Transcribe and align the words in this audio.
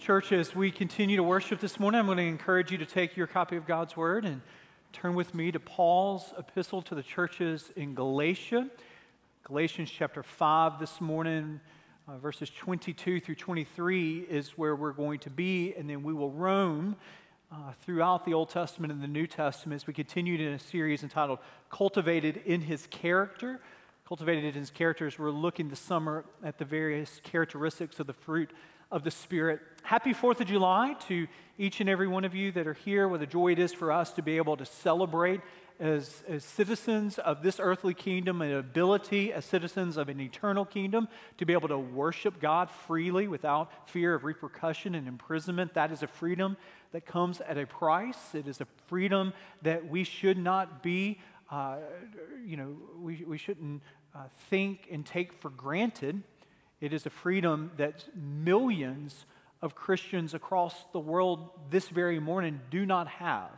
Church, 0.00 0.32
as 0.32 0.54
we 0.54 0.70
continue 0.70 1.18
to 1.18 1.22
worship 1.22 1.60
this 1.60 1.78
morning, 1.78 1.98
I'm 2.00 2.06
going 2.06 2.16
to 2.16 2.24
encourage 2.24 2.72
you 2.72 2.78
to 2.78 2.86
take 2.86 3.18
your 3.18 3.26
copy 3.26 3.56
of 3.56 3.66
God's 3.66 3.98
Word 3.98 4.24
and 4.24 4.40
turn 4.94 5.14
with 5.14 5.34
me 5.34 5.52
to 5.52 5.60
Paul's 5.60 6.32
epistle 6.38 6.80
to 6.80 6.94
the 6.94 7.02
churches 7.02 7.70
in 7.76 7.94
Galatia. 7.94 8.70
Galatians 9.44 9.90
chapter 9.90 10.22
5 10.22 10.80
this 10.80 11.02
morning, 11.02 11.60
uh, 12.08 12.16
verses 12.16 12.48
22 12.48 13.20
through 13.20 13.34
23 13.34 14.20
is 14.20 14.56
where 14.56 14.74
we're 14.74 14.94
going 14.94 15.18
to 15.18 15.28
be, 15.28 15.74
and 15.76 15.90
then 15.90 16.02
we 16.02 16.14
will 16.14 16.30
roam 16.30 16.96
uh, 17.52 17.72
throughout 17.82 18.24
the 18.24 18.32
Old 18.32 18.48
Testament 18.48 18.90
and 18.90 19.02
the 19.02 19.06
New 19.06 19.26
Testament 19.26 19.82
as 19.82 19.86
we 19.86 19.92
continue 19.92 20.36
in 20.36 20.54
a 20.54 20.58
series 20.58 21.02
entitled 21.02 21.40
Cultivated 21.68 22.40
in 22.46 22.62
His 22.62 22.86
Character. 22.86 23.60
Cultivated 24.08 24.44
in 24.44 24.54
His 24.54 24.70
Characters, 24.70 25.18
we're 25.18 25.30
looking 25.30 25.68
this 25.68 25.78
summer 25.78 26.24
at 26.42 26.56
the 26.56 26.64
various 26.64 27.20
characteristics 27.22 28.00
of 28.00 28.06
the 28.06 28.14
fruit 28.14 28.50
of 28.90 29.04
the 29.04 29.10
Spirit. 29.10 29.60
Happy 29.82 30.12
4th 30.12 30.40
of 30.40 30.46
July 30.46 30.94
to 31.08 31.26
each 31.58 31.80
and 31.80 31.88
every 31.88 32.08
one 32.08 32.24
of 32.24 32.34
you 32.34 32.52
that 32.52 32.66
are 32.66 32.74
here. 32.74 33.06
What 33.06 33.22
a 33.22 33.26
joy 33.26 33.52
it 33.52 33.58
is 33.58 33.72
for 33.72 33.92
us 33.92 34.12
to 34.14 34.22
be 34.22 34.36
able 34.36 34.56
to 34.56 34.66
celebrate 34.66 35.40
as, 35.78 36.22
as 36.28 36.44
citizens 36.44 37.18
of 37.18 37.42
this 37.42 37.58
earthly 37.58 37.94
kingdom, 37.94 38.42
an 38.42 38.52
ability 38.52 39.32
as 39.32 39.44
citizens 39.44 39.96
of 39.96 40.08
an 40.08 40.20
eternal 40.20 40.64
kingdom 40.64 41.08
to 41.38 41.46
be 41.46 41.54
able 41.54 41.68
to 41.68 41.78
worship 41.78 42.40
God 42.40 42.70
freely 42.70 43.28
without 43.28 43.88
fear 43.88 44.14
of 44.14 44.24
repercussion 44.24 44.94
and 44.94 45.08
imprisonment. 45.08 45.74
That 45.74 45.90
is 45.90 46.02
a 46.02 46.06
freedom 46.06 46.56
that 46.92 47.06
comes 47.06 47.40
at 47.40 47.56
a 47.56 47.66
price. 47.66 48.34
It 48.34 48.46
is 48.46 48.60
a 48.60 48.66
freedom 48.88 49.32
that 49.62 49.88
we 49.88 50.04
should 50.04 50.36
not 50.36 50.82
be, 50.82 51.18
uh, 51.50 51.76
you 52.44 52.56
know, 52.56 52.76
we, 53.00 53.24
we 53.26 53.38
shouldn't 53.38 53.82
uh, 54.14 54.24
think 54.50 54.88
and 54.90 55.06
take 55.06 55.32
for 55.32 55.48
granted. 55.50 56.22
It 56.80 56.94
is 56.94 57.04
a 57.04 57.10
freedom 57.10 57.72
that 57.76 58.04
millions 58.16 59.26
of 59.60 59.74
Christians 59.74 60.32
across 60.32 60.74
the 60.92 60.98
world 60.98 61.50
this 61.68 61.88
very 61.88 62.18
morning 62.18 62.60
do 62.70 62.86
not 62.86 63.06
have. 63.08 63.50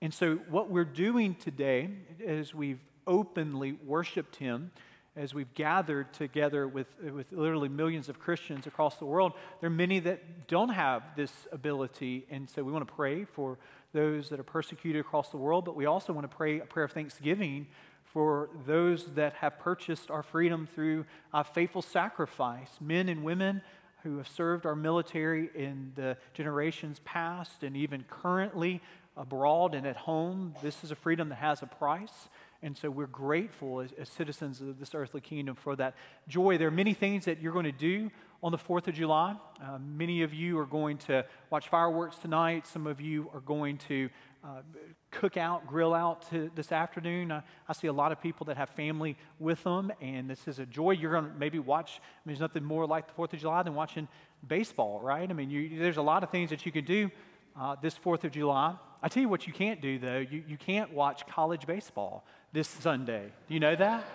And 0.00 0.14
so, 0.14 0.36
what 0.48 0.70
we're 0.70 0.84
doing 0.84 1.34
today, 1.34 1.88
as 2.24 2.54
we've 2.54 2.80
openly 3.06 3.72
worshiped 3.72 4.36
Him, 4.36 4.70
as 5.16 5.34
we've 5.34 5.52
gathered 5.54 6.12
together 6.12 6.68
with, 6.68 6.88
with 7.02 7.32
literally 7.32 7.68
millions 7.68 8.08
of 8.08 8.18
Christians 8.20 8.66
across 8.66 8.96
the 8.96 9.04
world, 9.06 9.32
there 9.60 9.66
are 9.66 9.70
many 9.70 9.98
that 10.00 10.46
don't 10.46 10.70
have 10.70 11.02
this 11.16 11.32
ability. 11.50 12.26
And 12.30 12.48
so, 12.48 12.62
we 12.62 12.70
want 12.70 12.86
to 12.86 12.94
pray 12.94 13.24
for 13.24 13.58
those 13.92 14.28
that 14.28 14.38
are 14.38 14.44
persecuted 14.44 15.00
across 15.00 15.30
the 15.30 15.36
world, 15.36 15.64
but 15.64 15.74
we 15.74 15.86
also 15.86 16.12
want 16.12 16.30
to 16.30 16.36
pray 16.36 16.60
a 16.60 16.64
prayer 16.64 16.84
of 16.84 16.92
thanksgiving 16.92 17.66
for 18.12 18.50
those 18.66 19.06
that 19.14 19.34
have 19.34 19.58
purchased 19.58 20.10
our 20.10 20.22
freedom 20.22 20.68
through 20.74 21.06
a 21.32 21.42
faithful 21.42 21.82
sacrifice, 21.82 22.68
men 22.80 23.08
and 23.08 23.24
women 23.24 23.62
who 24.02 24.18
have 24.18 24.28
served 24.28 24.66
our 24.66 24.76
military 24.76 25.48
in 25.54 25.92
the 25.94 26.16
generations 26.34 27.00
past 27.04 27.62
and 27.62 27.76
even 27.76 28.04
currently 28.10 28.82
abroad 29.16 29.74
and 29.74 29.86
at 29.86 29.96
home. 29.96 30.54
This 30.62 30.84
is 30.84 30.90
a 30.90 30.96
freedom 30.96 31.28
that 31.28 31.36
has 31.36 31.62
a 31.62 31.66
price. 31.66 32.28
And 32.62 32.76
so 32.76 32.90
we're 32.90 33.06
grateful 33.06 33.80
as, 33.80 33.92
as, 33.98 34.08
citizens 34.08 34.60
of 34.60 34.78
this 34.78 34.94
earthly 34.94 35.20
kingdom 35.20 35.56
for 35.56 35.74
that 35.76 35.94
joy. 36.28 36.58
There 36.58 36.68
are 36.68 36.72
many 36.72 36.94
things 36.94 37.24
that 37.24 37.40
you're 37.40 37.52
going 37.52 37.64
to 37.64 37.72
do 37.72 38.10
on 38.42 38.52
the 38.52 38.58
4th 38.58 38.88
of 38.88 38.94
July. 38.94 39.36
Uh, 39.60 39.78
many 39.78 40.22
of 40.22 40.32
you 40.32 40.58
are 40.58 40.66
going 40.66 40.98
to 40.98 41.24
watch 41.50 41.68
fireworks 41.68 42.16
tonight. 42.18 42.66
Some 42.66 42.86
of 42.86 43.00
you 43.00 43.30
are 43.34 43.40
going 43.40 43.78
to 43.88 44.10
uh, 44.44 44.62
cook 45.10 45.36
out, 45.36 45.66
grill 45.66 45.94
out 45.94 46.28
to 46.30 46.50
this 46.56 46.72
afternoon. 46.72 47.30
I, 47.30 47.42
I, 47.68 47.72
see 47.72 47.86
a 47.86 47.92
lot 47.92 48.10
of 48.10 48.20
people 48.20 48.46
that 48.46 48.56
have 48.56 48.70
family 48.70 49.16
with 49.38 49.62
them, 49.62 49.92
and 50.00 50.28
this 50.28 50.48
is 50.48 50.58
a 50.58 50.66
joy. 50.66 50.92
You're 50.92 51.12
going 51.12 51.26
to 51.26 51.38
maybe 51.38 51.60
watch, 51.60 52.00
I 52.00 52.02
mean, 52.24 52.34
there's 52.34 52.40
nothing 52.40 52.64
more 52.64 52.86
like 52.86 53.06
the 53.06 53.14
4th 53.14 53.32
of 53.34 53.38
July 53.38 53.62
than 53.62 53.74
watching 53.74 54.08
baseball, 54.46 55.00
right? 55.00 55.28
I 55.28 55.32
mean, 55.32 55.48
you, 55.48 55.78
there's 55.78 55.96
a 55.96 56.02
lot 56.02 56.24
of 56.24 56.30
things 56.30 56.50
that 56.50 56.66
you 56.66 56.72
can 56.72 56.84
do 56.84 57.10
uh, 57.58 57.76
this 57.80 57.94
4th 57.94 58.24
of 58.24 58.32
July. 58.32 58.74
I 59.00 59.08
tell 59.08 59.20
you 59.20 59.28
what 59.28 59.46
you 59.46 59.52
can't 59.52 59.80
do, 59.80 59.98
though. 59.98 60.18
You, 60.18 60.42
you 60.48 60.56
can't 60.56 60.92
watch 60.92 61.26
college 61.26 61.66
baseball 61.66 62.24
this 62.52 62.66
Sunday. 62.66 63.32
Do 63.46 63.54
you 63.54 63.60
know 63.60 63.76
that? 63.76 64.04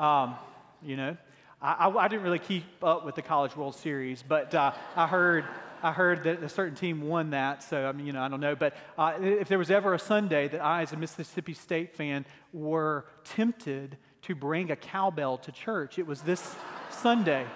Um, 0.00 0.34
you 0.82 0.96
know, 0.96 1.16
I, 1.60 1.86
I, 1.86 2.04
I, 2.04 2.08
didn't 2.08 2.24
really 2.24 2.40
keep 2.40 2.64
up 2.82 3.04
with 3.04 3.14
the 3.14 3.22
College 3.22 3.54
World 3.54 3.76
Series, 3.76 4.24
but 4.26 4.52
uh, 4.52 4.72
I 4.96 5.06
heard 5.06 5.44
I 5.82 5.92
heard 5.92 6.24
that 6.24 6.42
a 6.42 6.48
certain 6.48 6.76
team 6.76 7.02
won 7.02 7.30
that, 7.30 7.62
so 7.62 7.86
I 7.86 7.92
mean, 7.92 8.06
you 8.06 8.12
know, 8.12 8.22
I 8.22 8.28
don't 8.28 8.40
know. 8.40 8.54
But 8.54 8.76
uh, 8.96 9.14
if 9.20 9.48
there 9.48 9.58
was 9.58 9.70
ever 9.70 9.94
a 9.94 9.98
Sunday 9.98 10.48
that 10.48 10.62
I, 10.62 10.82
as 10.82 10.92
a 10.92 10.96
Mississippi 10.96 11.54
State 11.54 11.94
fan, 11.94 12.24
were 12.52 13.06
tempted 13.24 13.96
to 14.22 14.34
bring 14.34 14.70
a 14.70 14.76
cowbell 14.76 15.38
to 15.38 15.52
church, 15.52 15.98
it 15.98 16.06
was 16.06 16.22
this 16.22 16.54
Sunday 16.90 17.46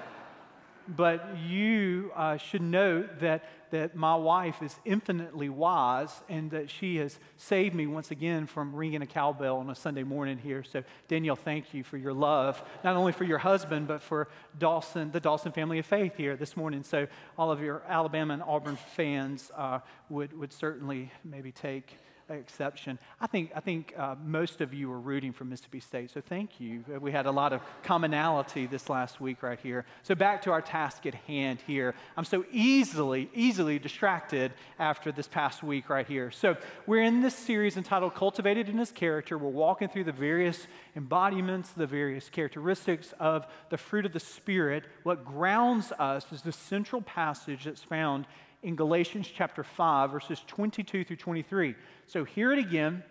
but 0.88 1.36
you 1.48 2.12
uh, 2.14 2.36
should 2.36 2.62
note 2.62 3.20
that, 3.20 3.44
that 3.70 3.96
my 3.96 4.14
wife 4.14 4.62
is 4.62 4.74
infinitely 4.84 5.48
wise 5.48 6.10
and 6.28 6.50
that 6.50 6.70
she 6.70 6.96
has 6.96 7.18
saved 7.36 7.74
me 7.74 7.86
once 7.86 8.10
again 8.10 8.46
from 8.46 8.74
ringing 8.74 9.02
a 9.02 9.06
cowbell 9.06 9.58
on 9.58 9.70
a 9.70 9.74
Sunday 9.74 10.02
morning 10.02 10.38
here. 10.38 10.62
So, 10.62 10.82
Danielle, 11.08 11.36
thank 11.36 11.74
you 11.74 11.84
for 11.84 11.96
your 11.96 12.12
love, 12.12 12.62
not 12.84 12.96
only 12.96 13.12
for 13.12 13.24
your 13.24 13.38
husband, 13.38 13.88
but 13.88 14.02
for 14.02 14.28
Dawson, 14.58 15.10
the 15.10 15.20
Dawson 15.20 15.52
family 15.52 15.78
of 15.78 15.86
faith 15.86 16.16
here 16.16 16.36
this 16.36 16.56
morning. 16.56 16.82
So, 16.82 17.06
all 17.38 17.50
of 17.50 17.60
your 17.60 17.82
Alabama 17.88 18.34
and 18.34 18.42
Auburn 18.42 18.76
fans 18.76 19.50
uh, 19.56 19.80
would, 20.08 20.38
would 20.38 20.52
certainly 20.52 21.10
maybe 21.24 21.52
take 21.52 21.96
exception. 22.34 22.98
I 23.20 23.26
think, 23.26 23.52
I 23.54 23.60
think 23.60 23.94
uh, 23.96 24.16
most 24.24 24.60
of 24.60 24.74
you 24.74 24.90
are 24.92 24.98
rooting 24.98 25.32
for 25.32 25.44
Mississippi 25.44 25.80
State, 25.80 26.10
so 26.10 26.20
thank 26.20 26.60
you. 26.60 26.84
We 27.00 27.12
had 27.12 27.26
a 27.26 27.30
lot 27.30 27.52
of 27.52 27.60
commonality 27.82 28.66
this 28.66 28.88
last 28.88 29.20
week 29.20 29.42
right 29.42 29.58
here. 29.60 29.84
So 30.02 30.14
back 30.14 30.42
to 30.42 30.50
our 30.50 30.60
task 30.60 31.06
at 31.06 31.14
hand 31.14 31.60
here. 31.66 31.94
I'm 32.16 32.24
so 32.24 32.44
easily, 32.50 33.30
easily 33.34 33.78
distracted 33.78 34.52
after 34.78 35.12
this 35.12 35.28
past 35.28 35.62
week 35.62 35.88
right 35.88 36.06
here. 36.06 36.30
So 36.30 36.56
we're 36.86 37.02
in 37.02 37.22
this 37.22 37.34
series 37.34 37.76
entitled 37.76 38.14
Cultivated 38.14 38.68
in 38.68 38.78
His 38.78 38.90
Character. 38.90 39.38
We're 39.38 39.48
walking 39.50 39.88
through 39.88 40.04
the 40.04 40.12
various 40.12 40.66
embodiments, 40.94 41.70
the 41.70 41.86
various 41.86 42.28
characteristics 42.28 43.14
of 43.20 43.46
the 43.70 43.78
fruit 43.78 44.06
of 44.06 44.12
the 44.12 44.20
Spirit. 44.20 44.84
What 45.04 45.24
grounds 45.24 45.92
us 45.92 46.30
is 46.32 46.42
the 46.42 46.52
central 46.52 47.02
passage 47.02 47.64
that's 47.64 47.82
found 47.82 48.26
in 48.62 48.76
Galatians 48.76 49.30
chapter 49.34 49.62
5, 49.62 50.10
verses 50.10 50.42
22 50.46 51.04
through 51.04 51.16
23. 51.16 51.74
So 52.06 52.24
hear 52.24 52.52
it 52.52 52.58
again 52.58 53.02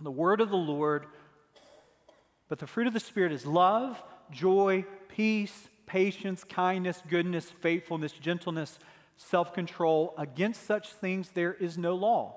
the 0.00 0.10
word 0.10 0.40
of 0.40 0.50
the 0.50 0.56
Lord. 0.56 1.06
But 2.48 2.58
the 2.58 2.66
fruit 2.66 2.86
of 2.86 2.92
the 2.92 3.00
Spirit 3.00 3.32
is 3.32 3.44
love, 3.44 4.02
joy, 4.30 4.84
peace, 5.08 5.68
patience, 5.86 6.44
kindness, 6.44 7.02
goodness, 7.08 7.46
faithfulness, 7.50 8.12
gentleness, 8.12 8.78
self 9.16 9.52
control. 9.52 10.14
Against 10.16 10.64
such 10.66 10.92
things 10.92 11.30
there 11.30 11.54
is 11.54 11.76
no 11.76 11.94
law. 11.94 12.36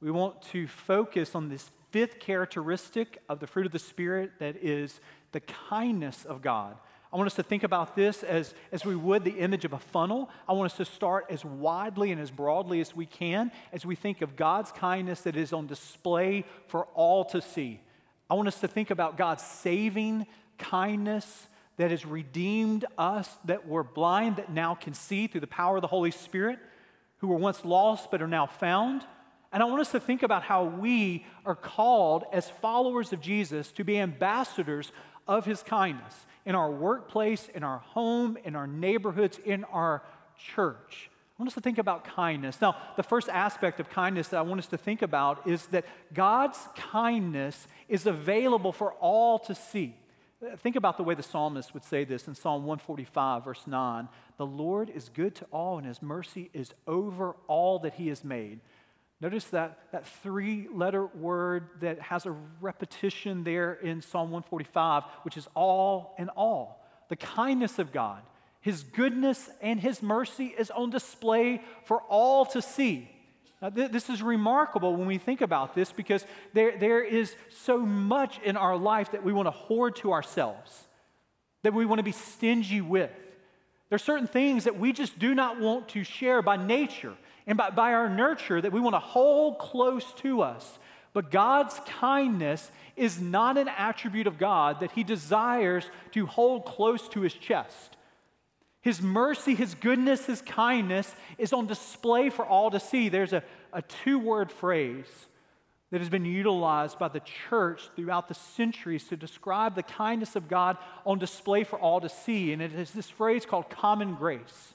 We 0.00 0.10
want 0.10 0.42
to 0.52 0.66
focus 0.66 1.34
on 1.34 1.48
this 1.48 1.70
fifth 1.90 2.18
characteristic 2.18 3.22
of 3.28 3.40
the 3.40 3.46
fruit 3.46 3.66
of 3.66 3.72
the 3.72 3.78
Spirit 3.78 4.32
that 4.40 4.56
is 4.56 5.00
the 5.32 5.40
kindness 5.40 6.24
of 6.24 6.42
God. 6.42 6.76
I 7.16 7.18
want 7.18 7.28
us 7.28 7.36
to 7.36 7.42
think 7.42 7.62
about 7.62 7.96
this 7.96 8.22
as, 8.22 8.52
as 8.70 8.84
we 8.84 8.94
would 8.94 9.24
the 9.24 9.38
image 9.38 9.64
of 9.64 9.72
a 9.72 9.78
funnel. 9.78 10.28
I 10.46 10.52
want 10.52 10.70
us 10.70 10.76
to 10.76 10.84
start 10.84 11.24
as 11.30 11.46
widely 11.46 12.12
and 12.12 12.20
as 12.20 12.30
broadly 12.30 12.78
as 12.82 12.94
we 12.94 13.06
can 13.06 13.52
as 13.72 13.86
we 13.86 13.94
think 13.94 14.20
of 14.20 14.36
God's 14.36 14.70
kindness 14.70 15.22
that 15.22 15.34
is 15.34 15.54
on 15.54 15.66
display 15.66 16.44
for 16.66 16.84
all 16.92 17.24
to 17.24 17.40
see. 17.40 17.80
I 18.28 18.34
want 18.34 18.48
us 18.48 18.60
to 18.60 18.68
think 18.68 18.90
about 18.90 19.16
God's 19.16 19.42
saving 19.42 20.26
kindness 20.58 21.48
that 21.78 21.90
has 21.90 22.04
redeemed 22.04 22.84
us 22.98 23.30
that 23.46 23.66
were 23.66 23.82
blind, 23.82 24.36
that 24.36 24.52
now 24.52 24.74
can 24.74 24.92
see 24.92 25.26
through 25.26 25.40
the 25.40 25.46
power 25.46 25.76
of 25.76 25.80
the 25.80 25.88
Holy 25.88 26.10
Spirit, 26.10 26.58
who 27.20 27.28
were 27.28 27.36
once 27.36 27.64
lost 27.64 28.10
but 28.10 28.20
are 28.20 28.28
now 28.28 28.44
found. 28.44 29.06
And 29.54 29.62
I 29.62 29.66
want 29.66 29.80
us 29.80 29.92
to 29.92 30.00
think 30.00 30.22
about 30.22 30.42
how 30.42 30.64
we 30.64 31.24
are 31.46 31.54
called 31.54 32.24
as 32.30 32.50
followers 32.50 33.14
of 33.14 33.22
Jesus 33.22 33.72
to 33.72 33.84
be 33.84 33.98
ambassadors 33.98 34.92
of 35.26 35.44
his 35.44 35.62
kindness 35.62 36.26
in 36.44 36.54
our 36.54 36.70
workplace, 36.70 37.48
in 37.54 37.62
our 37.62 37.78
home, 37.78 38.38
in 38.44 38.54
our 38.54 38.66
neighborhoods, 38.66 39.38
in 39.44 39.64
our 39.64 40.02
church. 40.38 41.10
I 41.38 41.42
want 41.42 41.48
us 41.48 41.54
to 41.54 41.60
think 41.60 41.76
about 41.76 42.04
kindness. 42.04 42.60
Now, 42.62 42.76
the 42.96 43.02
first 43.02 43.28
aspect 43.28 43.78
of 43.78 43.90
kindness 43.90 44.28
that 44.28 44.38
I 44.38 44.42
want 44.42 44.58
us 44.58 44.68
to 44.68 44.78
think 44.78 45.02
about 45.02 45.46
is 45.46 45.66
that 45.66 45.84
God's 46.14 46.58
kindness 46.76 47.68
is 47.88 48.06
available 48.06 48.72
for 48.72 48.92
all 48.94 49.38
to 49.40 49.54
see. 49.54 49.94
Think 50.58 50.76
about 50.76 50.96
the 50.96 51.02
way 51.02 51.14
the 51.14 51.22
psalmist 51.22 51.74
would 51.74 51.84
say 51.84 52.04
this 52.04 52.28
in 52.28 52.34
Psalm 52.34 52.62
145, 52.64 53.44
verse 53.44 53.66
9. 53.66 54.08
The 54.38 54.46
Lord 54.46 54.88
is 54.88 55.10
good 55.10 55.34
to 55.36 55.46
all, 55.50 55.78
and 55.78 55.86
his 55.86 56.00
mercy 56.00 56.50
is 56.54 56.72
over 56.86 57.36
all 57.48 57.78
that 57.80 57.94
he 57.94 58.08
has 58.08 58.22
made. 58.22 58.60
Notice 59.20 59.46
that, 59.46 59.78
that 59.92 60.06
three 60.06 60.68
letter 60.72 61.06
word 61.06 61.68
that 61.80 62.00
has 62.00 62.26
a 62.26 62.36
repetition 62.60 63.44
there 63.44 63.72
in 63.72 64.02
Psalm 64.02 64.30
145, 64.30 65.04
which 65.22 65.38
is 65.38 65.48
all 65.54 66.14
in 66.18 66.28
all. 66.30 66.84
The 67.08 67.16
kindness 67.16 67.78
of 67.78 67.92
God, 67.92 68.20
His 68.60 68.82
goodness 68.82 69.48
and 69.62 69.80
His 69.80 70.02
mercy 70.02 70.54
is 70.58 70.70
on 70.70 70.90
display 70.90 71.62
for 71.84 72.02
all 72.02 72.44
to 72.46 72.60
see. 72.60 73.10
Now, 73.62 73.70
th- 73.70 73.90
this 73.90 74.10
is 74.10 74.22
remarkable 74.22 74.94
when 74.94 75.06
we 75.06 75.16
think 75.16 75.40
about 75.40 75.74
this 75.74 75.92
because 75.92 76.26
there, 76.52 76.76
there 76.76 77.02
is 77.02 77.34
so 77.48 77.78
much 77.78 78.38
in 78.44 78.58
our 78.58 78.76
life 78.76 79.12
that 79.12 79.24
we 79.24 79.32
want 79.32 79.46
to 79.46 79.50
hoard 79.50 79.96
to 79.96 80.12
ourselves, 80.12 80.86
that 81.62 81.72
we 81.72 81.86
want 81.86 82.00
to 82.00 82.04
be 82.04 82.12
stingy 82.12 82.82
with 82.82 83.10
There 83.88 83.96
are 83.96 83.98
certain 83.98 84.26
things 84.26 84.64
that 84.64 84.78
we 84.78 84.92
just 84.92 85.18
do 85.18 85.34
not 85.34 85.58
want 85.58 85.88
to 85.90 86.04
share 86.04 86.42
by 86.42 86.58
nature 86.58 87.14
and 87.46 87.56
by, 87.56 87.70
by 87.70 87.92
our 87.92 88.08
nurture 88.08 88.60
that 88.60 88.72
we 88.72 88.80
want 88.80 88.94
to 88.94 89.00
hold 89.00 89.58
close 89.58 90.12
to 90.14 90.42
us. 90.42 90.78
But 91.12 91.30
God's 91.30 91.80
kindness 91.86 92.70
is 92.96 93.20
not 93.20 93.56
an 93.56 93.68
attribute 93.68 94.26
of 94.26 94.38
God 94.38 94.80
that 94.80 94.92
He 94.92 95.04
desires 95.04 95.88
to 96.12 96.26
hold 96.26 96.66
close 96.66 97.08
to 97.10 97.22
His 97.22 97.32
chest. 97.32 97.96
His 98.82 99.00
mercy, 99.00 99.54
His 99.54 99.74
goodness, 99.74 100.26
His 100.26 100.42
kindness 100.42 101.12
is 101.38 101.52
on 101.52 101.66
display 101.66 102.30
for 102.30 102.44
all 102.44 102.70
to 102.70 102.80
see. 102.80 103.08
There's 103.08 103.32
a, 103.32 103.42
a 103.72 103.82
two 103.82 104.18
word 104.18 104.50
phrase 104.50 105.06
that 105.90 106.00
has 106.00 106.10
been 106.10 106.24
utilized 106.24 106.98
by 106.98 107.08
the 107.08 107.22
church 107.48 107.88
throughout 107.94 108.28
the 108.28 108.34
centuries 108.34 109.04
to 109.04 109.16
describe 109.16 109.74
the 109.74 109.82
kindness 109.82 110.36
of 110.36 110.48
God 110.48 110.76
on 111.06 111.18
display 111.18 111.64
for 111.64 111.78
all 111.78 112.00
to 112.00 112.08
see. 112.08 112.52
And 112.52 112.60
it 112.60 112.74
is 112.74 112.90
this 112.90 113.08
phrase 113.08 113.46
called 113.46 113.70
common 113.70 114.14
grace. 114.14 114.74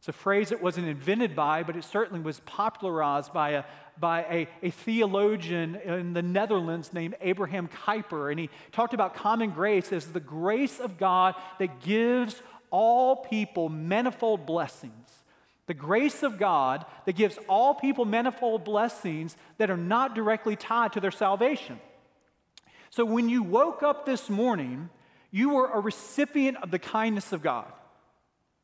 It's 0.00 0.08
a 0.08 0.14
phrase 0.14 0.48
that 0.48 0.62
wasn't 0.62 0.86
invented 0.86 1.36
by, 1.36 1.62
but 1.62 1.76
it 1.76 1.84
certainly 1.84 2.20
was 2.22 2.40
popularized 2.46 3.34
by 3.34 3.50
a, 3.50 3.64
by 3.98 4.22
a, 4.22 4.48
a 4.62 4.70
theologian 4.70 5.76
in 5.76 6.14
the 6.14 6.22
Netherlands 6.22 6.94
named 6.94 7.16
Abraham 7.20 7.68
Kuyper. 7.68 8.30
And 8.30 8.40
he 8.40 8.48
talked 8.72 8.94
about 8.94 9.14
common 9.14 9.50
grace 9.50 9.92
as 9.92 10.06
the 10.06 10.18
grace 10.18 10.80
of 10.80 10.96
God 10.96 11.34
that 11.58 11.82
gives 11.82 12.40
all 12.70 13.16
people 13.16 13.68
manifold 13.68 14.46
blessings. 14.46 15.22
The 15.66 15.74
grace 15.74 16.22
of 16.22 16.38
God 16.38 16.86
that 17.04 17.14
gives 17.14 17.38
all 17.46 17.74
people 17.74 18.06
manifold 18.06 18.64
blessings 18.64 19.36
that 19.58 19.70
are 19.70 19.76
not 19.76 20.14
directly 20.14 20.56
tied 20.56 20.94
to 20.94 21.00
their 21.00 21.10
salvation. 21.10 21.78
So 22.88 23.04
when 23.04 23.28
you 23.28 23.42
woke 23.42 23.82
up 23.82 24.06
this 24.06 24.30
morning, 24.30 24.88
you 25.30 25.50
were 25.50 25.68
a 25.68 25.78
recipient 25.78 26.56
of 26.62 26.70
the 26.70 26.78
kindness 26.78 27.34
of 27.34 27.42
God. 27.42 27.70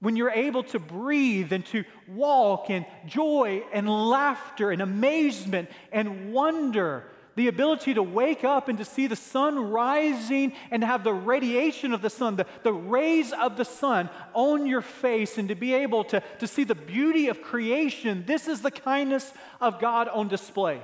When 0.01 0.17
you're 0.17 0.31
able 0.31 0.63
to 0.65 0.79
breathe 0.79 1.53
and 1.53 1.65
to 1.67 1.85
walk 2.07 2.69
in 2.69 2.85
joy 3.07 3.65
and 3.73 3.89
laughter 3.89 4.71
and 4.71 4.83
amazement 4.83 5.71
and 5.91 6.33
wonder 6.33 7.05
the 7.37 7.49
ability 7.49 7.95
to 7.95 8.03
wake 8.03 8.45
up 8.45 8.69
and 8.69 8.79
to 8.79 8.85
see 8.85 9.07
the 9.07 9.17
sun 9.17 9.59
rising 9.59 10.53
and 10.71 10.81
to 10.81 10.87
have 10.87 11.05
the 11.05 11.13
radiation 11.13 11.93
of 11.93 12.03
the 12.03 12.11
sun, 12.11 12.37
the, 12.37 12.47
the 12.63 12.73
rays 12.73 13.33
of 13.33 13.57
the 13.57 13.65
sun 13.65 14.09
on 14.33 14.67
your 14.67 14.81
face, 14.81 15.37
and 15.39 15.49
to 15.49 15.55
be 15.55 15.75
able 15.75 16.03
to, 16.05 16.23
to 16.41 16.47
see 16.47 16.65
the 16.65 16.75
beauty 16.75 17.29
of 17.29 17.43
creation. 17.43 18.25
This 18.27 18.49
is 18.49 18.63
the 18.63 18.71
kindness 18.71 19.33
of 19.61 19.79
God 19.81 20.09
on 20.09 20.29
display. 20.29 20.81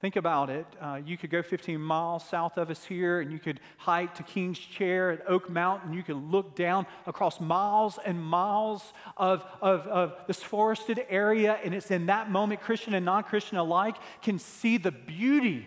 Think 0.00 0.16
about 0.16 0.48
it. 0.48 0.64
Uh, 0.80 0.98
you 1.04 1.18
could 1.18 1.28
go 1.28 1.42
15 1.42 1.78
miles 1.78 2.26
south 2.26 2.56
of 2.56 2.70
us 2.70 2.84
here, 2.84 3.20
and 3.20 3.30
you 3.30 3.38
could 3.38 3.60
hike 3.76 4.14
to 4.14 4.22
King's 4.22 4.58
Chair 4.58 5.10
at 5.10 5.28
Oak 5.28 5.50
Mountain. 5.50 5.92
You 5.92 6.02
can 6.02 6.30
look 6.30 6.56
down 6.56 6.86
across 7.06 7.38
miles 7.38 7.98
and 8.06 8.18
miles 8.18 8.94
of, 9.18 9.44
of, 9.60 9.86
of 9.86 10.14
this 10.26 10.42
forested 10.42 11.04
area, 11.10 11.58
and 11.62 11.74
it's 11.74 11.90
in 11.90 12.06
that 12.06 12.30
moment, 12.30 12.62
Christian 12.62 12.94
and 12.94 13.04
non 13.04 13.24
Christian 13.24 13.58
alike 13.58 13.96
can 14.22 14.38
see 14.38 14.78
the 14.78 14.90
beauty 14.90 15.66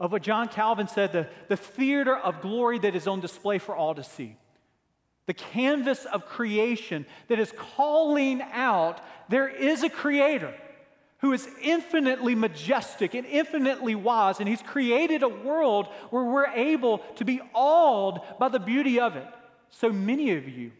of 0.00 0.12
what 0.12 0.22
John 0.22 0.48
Calvin 0.48 0.88
said 0.88 1.12
the, 1.12 1.28
the 1.48 1.56
theater 1.56 2.16
of 2.16 2.40
glory 2.40 2.78
that 2.78 2.96
is 2.96 3.06
on 3.06 3.20
display 3.20 3.58
for 3.58 3.76
all 3.76 3.94
to 3.94 4.04
see. 4.04 4.36
The 5.26 5.34
canvas 5.34 6.06
of 6.06 6.24
creation 6.24 7.04
that 7.26 7.38
is 7.38 7.52
calling 7.76 8.40
out 8.40 9.02
there 9.28 9.46
is 9.46 9.82
a 9.82 9.90
creator 9.90 10.54
who 11.18 11.32
is 11.32 11.48
infinitely 11.62 12.34
majestic 12.34 13.14
and 13.14 13.26
infinitely 13.26 13.94
wise, 13.94 14.40
and 14.40 14.48
He's 14.48 14.62
created 14.62 15.22
a 15.22 15.28
world 15.28 15.88
where 16.10 16.24
we're 16.24 16.46
able 16.46 16.98
to 17.16 17.24
be 17.24 17.40
awed 17.54 18.20
by 18.38 18.48
the 18.48 18.60
beauty 18.60 19.00
of 19.00 19.16
it. 19.16 19.26
So 19.70 19.90
many 19.90 20.32
of 20.32 20.48
you 20.48 20.72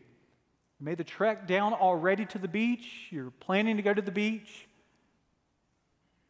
made 0.80 0.98
the 0.98 1.04
trek 1.04 1.46
down 1.46 1.72
already 1.72 2.24
to 2.26 2.38
the 2.38 2.48
beach, 2.48 3.08
you're 3.10 3.32
planning 3.40 3.76
to 3.76 3.82
go 3.82 3.92
to 3.92 4.02
the 4.02 4.12
beach, 4.12 4.66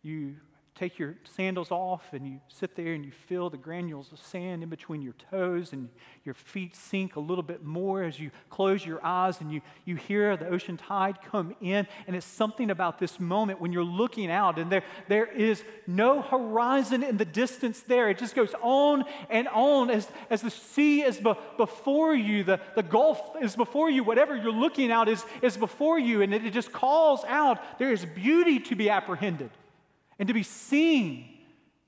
you 0.02 0.36
take 0.78 0.98
your 0.98 1.16
sandals 1.24 1.72
off 1.72 2.12
and 2.12 2.24
you 2.24 2.40
sit 2.46 2.76
there 2.76 2.92
and 2.92 3.04
you 3.04 3.10
feel 3.10 3.50
the 3.50 3.56
granules 3.56 4.12
of 4.12 4.18
sand 4.20 4.62
in 4.62 4.68
between 4.68 5.02
your 5.02 5.14
toes 5.30 5.72
and 5.72 5.88
your 6.24 6.34
feet 6.34 6.76
sink 6.76 7.16
a 7.16 7.20
little 7.20 7.42
bit 7.42 7.64
more 7.64 8.04
as 8.04 8.20
you 8.20 8.30
close 8.48 8.86
your 8.86 9.04
eyes 9.04 9.40
and 9.40 9.52
you, 9.52 9.60
you 9.84 9.96
hear 9.96 10.36
the 10.36 10.46
ocean 10.46 10.76
tide 10.76 11.18
come 11.20 11.56
in. 11.60 11.86
And 12.06 12.14
it's 12.14 12.24
something 12.24 12.70
about 12.70 13.00
this 13.00 13.18
moment 13.18 13.60
when 13.60 13.72
you're 13.72 13.82
looking 13.82 14.30
out 14.30 14.56
and 14.58 14.70
there, 14.70 14.84
there 15.08 15.26
is 15.26 15.64
no 15.86 16.22
horizon 16.22 17.02
in 17.02 17.16
the 17.16 17.24
distance 17.24 17.80
there. 17.80 18.08
It 18.08 18.18
just 18.18 18.36
goes 18.36 18.54
on 18.62 19.04
and 19.30 19.48
on 19.48 19.90
as, 19.90 20.08
as 20.30 20.42
the 20.42 20.50
sea 20.50 21.02
is 21.02 21.18
be, 21.18 21.34
before 21.56 22.14
you, 22.14 22.44
the, 22.44 22.60
the 22.76 22.84
gulf 22.84 23.20
is 23.40 23.56
before 23.56 23.90
you, 23.90 24.04
whatever 24.04 24.36
you're 24.36 24.52
looking 24.52 24.92
out 24.92 25.08
is, 25.08 25.24
is 25.42 25.56
before 25.56 25.98
you. 25.98 26.22
And 26.22 26.32
it, 26.32 26.46
it 26.46 26.52
just 26.52 26.72
calls 26.72 27.24
out 27.24 27.58
there 27.80 27.92
is 27.92 28.04
beauty 28.04 28.60
to 28.60 28.76
be 28.76 28.88
apprehended 28.90 29.50
and 30.18 30.28
to 30.28 30.34
be 30.34 30.42
seen. 30.42 31.34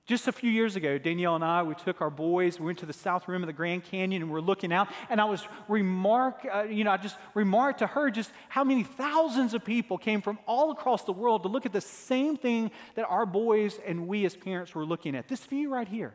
Just 0.06 0.26
a 0.26 0.32
few 0.32 0.50
years 0.50 0.74
ago, 0.74 0.98
Danielle 0.98 1.36
and 1.36 1.44
I, 1.44 1.62
we 1.62 1.74
took 1.76 2.00
our 2.00 2.10
boys, 2.10 2.58
we 2.58 2.66
went 2.66 2.78
to 2.80 2.86
the 2.86 2.92
south 2.92 3.28
rim 3.28 3.44
of 3.44 3.46
the 3.46 3.52
Grand 3.52 3.84
Canyon 3.84 4.22
and 4.22 4.30
we're 4.30 4.40
looking 4.40 4.72
out. 4.72 4.88
And 5.08 5.20
I 5.20 5.24
was 5.24 5.46
remark, 5.68 6.44
uh, 6.52 6.62
you 6.62 6.82
know, 6.82 6.90
I 6.90 6.96
just 6.96 7.16
remarked 7.32 7.78
to 7.78 7.86
her 7.86 8.10
just 8.10 8.32
how 8.48 8.64
many 8.64 8.82
thousands 8.82 9.54
of 9.54 9.64
people 9.64 9.98
came 9.98 10.20
from 10.20 10.40
all 10.46 10.72
across 10.72 11.04
the 11.04 11.12
world 11.12 11.44
to 11.44 11.48
look 11.48 11.64
at 11.64 11.72
the 11.72 11.80
same 11.80 12.36
thing 12.36 12.72
that 12.96 13.04
our 13.04 13.24
boys 13.24 13.78
and 13.86 14.08
we 14.08 14.24
as 14.24 14.34
parents 14.34 14.74
were 14.74 14.84
looking 14.84 15.14
at. 15.14 15.28
This 15.28 15.44
view 15.44 15.72
right 15.72 15.86
here, 15.86 16.12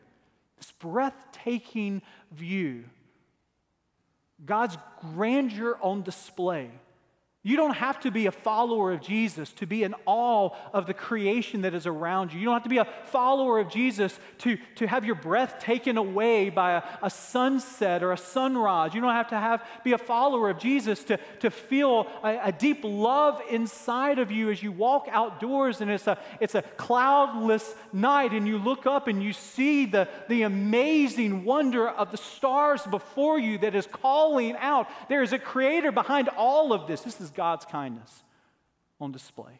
this 0.58 0.74
breathtaking 0.74 2.02
view. 2.34 2.84
God's 4.44 4.78
grandeur 5.00 5.78
on 5.82 6.02
display. 6.02 6.70
You 7.46 7.58
don't 7.58 7.76
have 7.76 8.00
to 8.00 8.10
be 8.10 8.26
a 8.26 8.32
follower 8.32 8.92
of 8.92 9.02
Jesus 9.02 9.54
to 9.54 9.68
be 9.68 9.84
in 9.84 9.94
awe 10.08 10.50
of 10.74 10.88
the 10.88 10.96
creation 10.96 11.62
that 11.62 11.76
is 11.76 11.86
around 11.86 12.34
you. 12.34 12.40
You 12.40 12.46
don't 12.46 12.56
have 12.56 12.64
to 12.64 12.70
be 12.70 12.80
a 12.80 12.88
follower 13.12 13.60
of 13.60 13.70
Jesus 13.70 14.20
to, 14.40 14.58
to 14.78 14.88
have 14.88 15.06
your 15.06 15.14
breath 15.14 15.60
taken 15.60 15.96
away 15.96 16.50
by 16.50 16.72
a, 16.72 16.84
a 17.04 17.10
sunset 17.12 18.02
or 18.02 18.14
a 18.14 18.18
sunrise. 18.18 18.96
You 18.96 19.02
don't 19.02 19.14
have 19.14 19.30
to 19.30 19.38
have, 19.38 19.64
be 19.84 19.92
a 19.92 20.00
follower 20.00 20.50
of 20.50 20.58
Jesus 20.58 21.04
to, 21.04 21.20
to 21.42 21.52
feel 21.52 22.08
a, 22.24 22.46
a 22.46 22.52
deep 22.52 22.80
love 22.84 23.40
inside 23.52 24.18
of 24.18 24.32
you 24.32 24.50
as 24.50 24.64
you 24.64 24.72
walk 24.72 25.08
outdoors 25.12 25.82
and 25.82 25.92
it's 25.92 26.08
a, 26.08 26.18
it's 26.40 26.56
a 26.56 26.64
cloudless 26.64 27.76
night 27.94 28.32
and 28.32 28.48
you 28.48 28.58
look 28.58 28.88
up 28.88 29.08
and 29.08 29.22
you 29.22 29.34
see 29.34 29.86
the, 29.86 30.10
the 30.30 30.42
amazing 30.42 31.46
wonder 31.46 31.88
of 31.88 32.10
the 32.10 32.18
stars 32.18 32.82
before 32.88 33.38
you 33.38 33.60
that 33.60 33.76
is 33.76 33.86
calling 33.86 34.56
out. 34.58 34.88
There 35.10 35.22
is 35.22 35.32
a 35.32 35.38
creator 35.38 35.92
behind 35.92 36.28
all 36.30 36.74
of 36.74 36.88
this. 36.88 37.02
This 37.02 37.22
is 37.22 37.30
God's 37.36 37.66
kindness 37.66 38.24
on 39.00 39.12
display. 39.12 39.60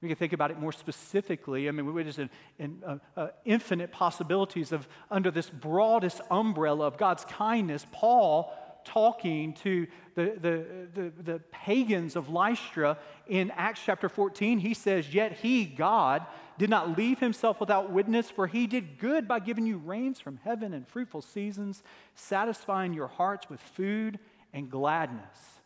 We 0.00 0.08
can 0.08 0.16
think 0.16 0.32
about 0.32 0.52
it 0.52 0.60
more 0.60 0.70
specifically. 0.70 1.68
I 1.68 1.72
mean, 1.72 1.92
we're 1.92 2.04
just 2.04 2.20
in, 2.20 2.30
in 2.58 2.82
uh, 2.86 2.98
uh, 3.16 3.28
infinite 3.44 3.90
possibilities 3.90 4.70
of 4.70 4.86
under 5.10 5.30
this 5.30 5.50
broadest 5.50 6.20
umbrella 6.30 6.86
of 6.86 6.98
God's 6.98 7.24
kindness. 7.24 7.84
Paul 7.90 8.52
talking 8.84 9.54
to 9.54 9.86
the, 10.14 10.34
the, 10.40 10.64
the, 10.94 11.22
the, 11.22 11.38
pagans 11.50 12.16
of 12.16 12.28
Lystra 12.28 12.96
in 13.26 13.50
Acts 13.50 13.80
chapter 13.84 14.08
14, 14.08 14.58
he 14.58 14.72
says, 14.72 15.12
Yet 15.12 15.32
he, 15.32 15.64
God, 15.64 16.24
did 16.58 16.70
not 16.70 16.96
leave 16.96 17.18
himself 17.18 17.60
without 17.60 17.90
witness, 17.90 18.30
for 18.30 18.46
he 18.46 18.66
did 18.66 18.98
good 18.98 19.28
by 19.28 19.40
giving 19.40 19.66
you 19.66 19.78
rains 19.78 20.20
from 20.20 20.38
heaven 20.42 20.72
and 20.72 20.86
fruitful 20.86 21.22
seasons, 21.22 21.82
satisfying 22.14 22.94
your 22.94 23.08
hearts 23.08 23.50
with 23.50 23.60
food 23.60 24.18
and 24.52 24.70
gladness. 24.70 25.57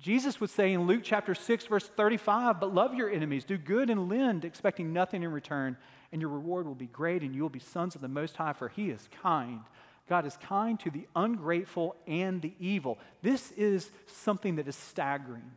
Jesus 0.00 0.40
would 0.40 0.50
say 0.50 0.72
in 0.72 0.86
Luke 0.86 1.00
chapter 1.02 1.34
6, 1.34 1.66
verse 1.66 1.88
35, 1.88 2.60
but 2.60 2.74
love 2.74 2.94
your 2.94 3.10
enemies, 3.10 3.44
do 3.44 3.56
good 3.56 3.88
and 3.88 4.08
lend, 4.08 4.44
expecting 4.44 4.92
nothing 4.92 5.22
in 5.22 5.32
return, 5.32 5.76
and 6.12 6.20
your 6.20 6.30
reward 6.30 6.66
will 6.66 6.74
be 6.74 6.86
great, 6.86 7.22
and 7.22 7.34
you 7.34 7.42
will 7.42 7.48
be 7.48 7.58
sons 7.58 7.94
of 7.94 8.02
the 8.02 8.08
Most 8.08 8.36
High, 8.36 8.52
for 8.52 8.68
he 8.68 8.90
is 8.90 9.08
kind. 9.22 9.60
God 10.08 10.26
is 10.26 10.36
kind 10.36 10.78
to 10.80 10.90
the 10.90 11.06
ungrateful 11.16 11.96
and 12.06 12.42
the 12.42 12.52
evil. 12.60 12.98
This 13.22 13.52
is 13.52 13.90
something 14.06 14.56
that 14.56 14.68
is 14.68 14.76
staggering. 14.76 15.50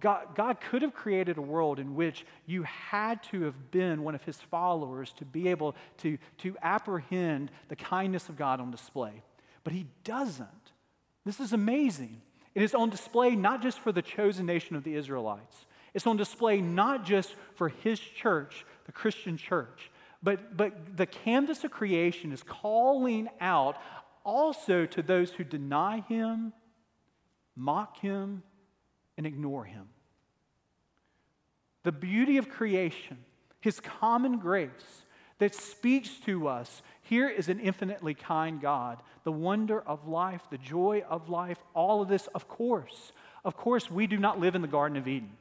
God, 0.00 0.34
God 0.34 0.60
could 0.60 0.82
have 0.82 0.94
created 0.94 1.36
a 1.36 1.42
world 1.42 1.78
in 1.78 1.94
which 1.94 2.24
you 2.46 2.62
had 2.62 3.22
to 3.24 3.42
have 3.42 3.70
been 3.70 4.02
one 4.02 4.14
of 4.14 4.22
his 4.22 4.36
followers 4.36 5.12
to 5.18 5.24
be 5.24 5.48
able 5.48 5.74
to, 5.98 6.16
to 6.38 6.56
apprehend 6.62 7.50
the 7.68 7.76
kindness 7.76 8.28
of 8.28 8.36
God 8.36 8.60
on 8.60 8.70
display. 8.70 9.22
But 9.64 9.74
he 9.74 9.86
doesn't. 10.04 10.48
This 11.24 11.40
is 11.40 11.52
amazing. 11.52 12.22
It 12.54 12.62
is 12.62 12.74
on 12.74 12.90
display 12.90 13.34
not 13.34 13.62
just 13.62 13.78
for 13.78 13.92
the 13.92 14.02
chosen 14.02 14.46
nation 14.46 14.76
of 14.76 14.84
the 14.84 14.94
Israelites, 14.94 15.66
it's 15.94 16.06
on 16.06 16.16
display 16.16 16.60
not 16.60 17.04
just 17.04 17.34
for 17.54 17.68
his 17.68 18.00
church, 18.00 18.64
the 18.86 18.92
Christian 18.92 19.36
church, 19.36 19.90
but, 20.22 20.56
but 20.56 20.96
the 20.96 21.06
canvas 21.06 21.64
of 21.64 21.70
creation 21.70 22.32
is 22.32 22.42
calling 22.42 23.28
out 23.40 23.76
also 24.24 24.86
to 24.86 25.02
those 25.02 25.32
who 25.32 25.44
deny 25.44 26.00
him, 26.00 26.52
mock 27.56 27.98
him, 27.98 28.42
and 29.16 29.26
ignore 29.26 29.64
him. 29.64 29.88
The 31.82 31.92
beauty 31.92 32.36
of 32.38 32.48
creation, 32.48 33.18
his 33.60 33.80
common 33.80 34.38
grace, 34.38 35.04
that 35.42 35.56
speaks 35.56 36.08
to 36.20 36.46
us. 36.46 36.82
Here 37.00 37.28
is 37.28 37.48
an 37.48 37.58
infinitely 37.58 38.14
kind 38.14 38.60
God, 38.60 38.98
the 39.24 39.32
wonder 39.32 39.80
of 39.80 40.06
life, 40.06 40.40
the 40.50 40.56
joy 40.56 41.02
of 41.10 41.28
life, 41.28 41.58
all 41.74 42.00
of 42.00 42.08
this, 42.08 42.28
of 42.28 42.46
course. 42.46 43.10
Of 43.44 43.56
course, 43.56 43.90
we 43.90 44.06
do 44.06 44.18
not 44.18 44.38
live 44.38 44.54
in 44.54 44.62
the 44.62 44.68
Garden 44.68 44.96
of 44.96 45.08
Eden. 45.08 45.32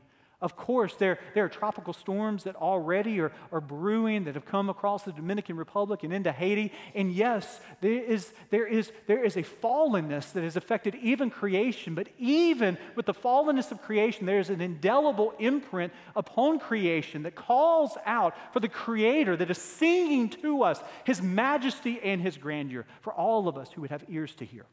Of 0.41 0.55
course, 0.55 0.95
there, 0.95 1.19
there 1.35 1.45
are 1.45 1.49
tropical 1.49 1.93
storms 1.93 2.45
that 2.45 2.55
already 2.55 3.19
are, 3.19 3.31
are 3.51 3.61
brewing 3.61 4.23
that 4.23 4.33
have 4.33 4.45
come 4.45 4.69
across 4.69 5.03
the 5.03 5.11
Dominican 5.11 5.55
Republic 5.55 6.03
and 6.03 6.11
into 6.11 6.31
Haiti. 6.31 6.71
And 6.95 7.11
yes, 7.11 7.61
there 7.79 8.03
is, 8.03 8.33
there, 8.49 8.65
is, 8.65 8.91
there 9.05 9.23
is 9.23 9.37
a 9.37 9.43
fallenness 9.43 10.33
that 10.33 10.43
has 10.43 10.55
affected 10.55 10.95
even 10.95 11.29
creation. 11.29 11.93
But 11.93 12.07
even 12.17 12.79
with 12.95 13.05
the 13.05 13.13
fallenness 13.13 13.71
of 13.71 13.83
creation, 13.83 14.25
there 14.25 14.39
is 14.39 14.49
an 14.49 14.61
indelible 14.61 15.35
imprint 15.37 15.93
upon 16.15 16.57
creation 16.57 17.21
that 17.23 17.35
calls 17.35 17.95
out 18.07 18.35
for 18.51 18.59
the 18.59 18.69
Creator 18.69 19.37
that 19.37 19.51
is 19.51 19.59
singing 19.59 20.29
to 20.29 20.63
us 20.63 20.81
His 21.03 21.21
majesty 21.21 21.99
and 22.01 22.19
His 22.19 22.37
grandeur 22.37 22.87
for 23.01 23.13
all 23.13 23.47
of 23.47 23.57
us 23.57 23.71
who 23.71 23.81
would 23.81 23.91
have 23.91 24.05
ears 24.09 24.33
to 24.35 24.45
hear. 24.45 24.65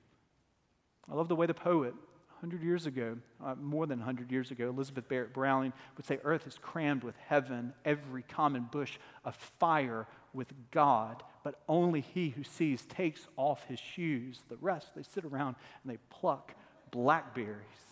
I 1.10 1.14
love 1.14 1.28
the 1.28 1.37
way 1.37 1.46
the 1.46 1.52
poet 1.52 1.94
100 2.40 2.62
years 2.62 2.87
ago, 2.87 3.16
uh, 3.45 3.57
more 3.57 3.87
than 3.87 3.99
100 3.99 4.30
years 4.30 4.52
ago, 4.52 4.68
Elizabeth 4.68 5.09
Barrett 5.09 5.35
Browning 5.35 5.73
would 5.97 6.07
say, 6.07 6.21
Earth 6.23 6.47
is 6.47 6.57
crammed 6.57 7.02
with 7.02 7.16
heaven, 7.26 7.73
every 7.85 8.23
common 8.23 8.68
bush 8.71 8.99
of 9.25 9.35
fire 9.35 10.07
with 10.33 10.52
God, 10.71 11.25
but 11.42 11.61
only 11.68 12.00
he 12.00 12.28
who 12.28 12.45
sees 12.45 12.83
takes 12.87 13.26
off 13.37 13.64
his 13.66 13.80
shoes. 13.80 14.42
The 14.49 14.57
rest, 14.61 14.95
they 14.95 15.02
sit 15.02 15.25
around 15.25 15.57
and 15.83 15.92
they 15.92 15.99
pluck 16.11 16.54
blackberries. 16.92 17.88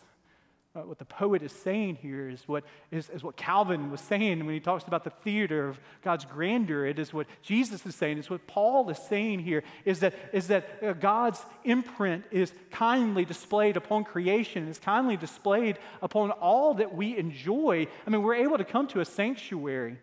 Uh, 0.77 0.81
what 0.81 0.99
the 0.99 1.05
poet 1.07 1.43
is 1.43 1.53
saying 1.53 1.95
here 2.03 2.29
is 2.29 2.47
what, 2.47 2.63
is, 2.91 3.09
is 3.09 3.23
what 3.23 3.35
Calvin 3.35 3.91
was 3.91 4.01
saying 4.01 4.45
when 4.45 4.53
he 4.53 4.61
talks 4.61 4.87
about 4.87 5.05
the 5.05 5.11
theater 5.11 5.69
of 5.69 5.81
God's 6.03 6.27
grandeur. 6.27 6.85
It 6.85 6.99
is 6.99 7.15
what 7.15 7.27
Jesus 7.41 7.87
is 7.87 7.95
saying. 7.95 8.19
It's 8.19 8.29
what 8.29 8.47
Paul 8.47 8.91
is 8.91 8.99
saying 8.99 9.39
here 9.39 9.63
is 9.87 10.01
that, 10.01 10.13
is 10.35 10.49
that 10.49 10.69
uh, 10.83 10.93
God's 10.93 11.41
imprint 11.65 12.25
is 12.31 12.53
kindly 12.71 13.25
displayed 13.25 13.79
upon 13.79 14.05
creation, 14.05 14.69
is 14.69 14.79
kindly 14.79 15.17
displayed 15.17 15.79
upon 16.03 16.31
all 16.31 16.75
that 16.75 16.95
we 16.95 17.17
enjoy. 17.17 17.87
I 18.07 18.11
mean, 18.11 18.23
we're 18.23 18.35
able 18.35 18.59
to 18.59 18.65
come 18.65 18.87
to 18.89 19.01
a 19.01 19.07
sanctuary 19.07 19.97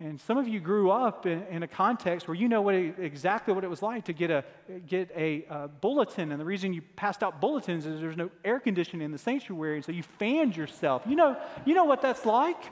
and 0.00 0.20
some 0.20 0.38
of 0.38 0.46
you 0.46 0.60
grew 0.60 0.92
up 0.92 1.26
in, 1.26 1.42
in, 1.50 1.64
a 1.64 1.66
context 1.66 2.28
where 2.28 2.36
you 2.36 2.48
know 2.48 2.62
what 2.62 2.76
it, 2.76 2.94
exactly 3.00 3.52
what 3.52 3.64
it 3.64 3.70
was 3.70 3.82
like 3.82 4.04
to 4.04 4.12
get 4.12 4.30
a, 4.30 4.44
get 4.86 5.10
a 5.16 5.44
uh, 5.50 5.66
bulletin. 5.66 6.30
And 6.30 6.40
the 6.40 6.44
reason 6.44 6.72
you 6.72 6.82
passed 6.94 7.24
out 7.24 7.40
bulletins 7.40 7.84
is 7.84 8.00
there's 8.00 8.16
no 8.16 8.30
air 8.44 8.60
conditioning 8.60 9.04
in 9.04 9.10
the 9.10 9.18
sanctuary, 9.18 9.74
and 9.74 9.84
so 9.84 9.90
you 9.90 10.04
fanned 10.04 10.56
yourself. 10.56 11.02
You 11.04 11.16
know, 11.16 11.36
you 11.64 11.74
know 11.74 11.84
what 11.84 12.00
that's 12.00 12.24
like. 12.24 12.62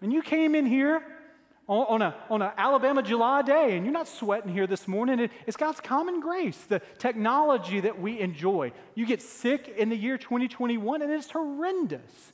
And 0.00 0.12
you 0.12 0.22
came 0.22 0.54
in 0.54 0.66
here 0.66 1.02
on, 1.66 2.00
a 2.00 2.14
on 2.30 2.42
an 2.42 2.52
Alabama 2.56 3.02
July 3.02 3.42
day, 3.42 3.76
and 3.76 3.84
you're 3.84 3.92
not 3.92 4.06
sweating 4.06 4.52
here 4.52 4.68
this 4.68 4.86
morning. 4.86 5.18
It, 5.18 5.32
it's 5.48 5.56
God's 5.56 5.80
common 5.80 6.20
grace, 6.20 6.58
the 6.68 6.80
technology 6.98 7.80
that 7.80 8.00
we 8.00 8.20
enjoy. 8.20 8.70
You 8.94 9.04
get 9.04 9.20
sick 9.20 9.74
in 9.76 9.88
the 9.88 9.96
year 9.96 10.16
2021, 10.16 11.02
and 11.02 11.10
it's 11.10 11.28
horrendous. 11.28 12.32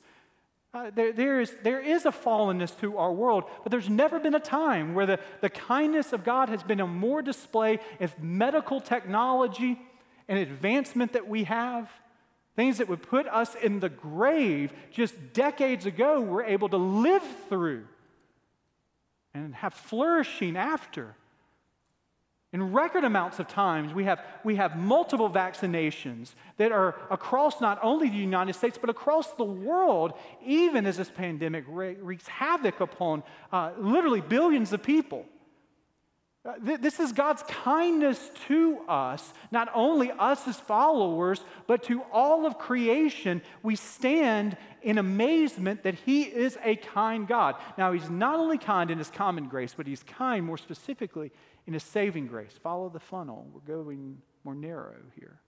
Uh, 0.73 0.89
there, 0.95 1.13
there, 1.13 1.39
is, 1.39 1.55
there 1.61 1.79
is 1.79 2.05
a 2.05 2.11
fallenness 2.11 2.77
to 2.79 2.97
our 2.97 3.13
world, 3.13 3.43
but 3.61 3.71
there's 3.71 3.89
never 3.89 4.19
been 4.19 4.33
a 4.33 4.39
time 4.39 4.95
where 4.95 5.05
the, 5.05 5.19
the 5.41 5.49
kindness 5.49 6.13
of 6.13 6.23
God 6.23 6.49
has 6.49 6.63
been 6.63 6.79
a 6.79 6.87
more 6.87 7.21
display 7.21 7.79
of 7.99 8.17
medical 8.19 8.81
technology 8.81 9.79
and 10.27 10.39
advancement 10.39 11.13
that 11.13 11.27
we 11.27 11.43
have. 11.43 11.91
Things 12.55 12.79
that 12.79 12.89
would 12.89 13.03
put 13.03 13.27
us 13.27 13.53
in 13.55 13.79
the 13.79 13.89
grave 13.89 14.73
just 14.91 15.15
decades 15.33 15.85
ago, 15.85 16.21
we're 16.21 16.43
able 16.43 16.69
to 16.69 16.77
live 16.77 17.23
through 17.49 17.85
and 19.35 19.53
have 19.55 19.75
flourishing 19.75 20.57
after. 20.57 21.15
In 22.53 22.71
record 22.71 23.03
amounts 23.03 23.39
of 23.39 23.47
times, 23.47 23.95
we 23.95 24.03
have, 24.03 24.23
we 24.43 24.57
have 24.57 24.77
multiple 24.77 25.27
vaccinations 25.27 26.35
that 26.57 26.71
are 26.71 26.95
across 27.09 27.59
not 27.59 27.79
only 27.81 28.09
the 28.09 28.15
United 28.15 28.53
States, 28.53 28.77
but 28.79 28.91
across 28.91 29.31
the 29.33 29.43
world, 29.43 30.13
even 30.45 30.85
as 30.85 30.97
this 30.97 31.09
pandemic 31.09 31.65
wreaks 31.67 32.27
havoc 32.27 32.79
upon 32.79 33.23
uh, 33.51 33.71
literally 33.79 34.21
billions 34.21 34.71
of 34.71 34.83
people. 34.83 35.25
Uh, 36.45 36.51
this 36.61 36.99
is 36.99 37.13
God's 37.13 37.41
kindness 37.43 38.29
to 38.49 38.79
us, 38.89 39.33
not 39.49 39.69
only 39.73 40.11
us 40.11 40.45
as 40.45 40.59
followers, 40.59 41.41
but 41.67 41.83
to 41.83 42.01
all 42.11 42.45
of 42.45 42.57
creation. 42.57 43.41
We 43.63 43.77
stand 43.77 44.57
in 44.81 44.97
amazement 44.97 45.83
that 45.83 45.95
He 45.95 46.23
is 46.23 46.57
a 46.61 46.75
kind 46.75 47.25
God. 47.25 47.55
Now, 47.77 47.93
He's 47.93 48.09
not 48.09 48.39
only 48.39 48.57
kind 48.57 48.91
in 48.91 48.97
His 48.97 49.09
common 49.09 49.47
grace, 49.47 49.73
but 49.75 49.87
He's 49.87 50.03
kind 50.03 50.45
more 50.45 50.57
specifically 50.57 51.31
in 51.67 51.73
His 51.73 51.83
saving 51.83 52.27
grace. 52.27 52.53
Follow 52.61 52.89
the 52.89 52.99
funnel. 52.99 53.47
We're 53.53 53.75
going 53.75 54.17
more 54.43 54.55
narrow 54.55 54.95
here. 55.15 55.39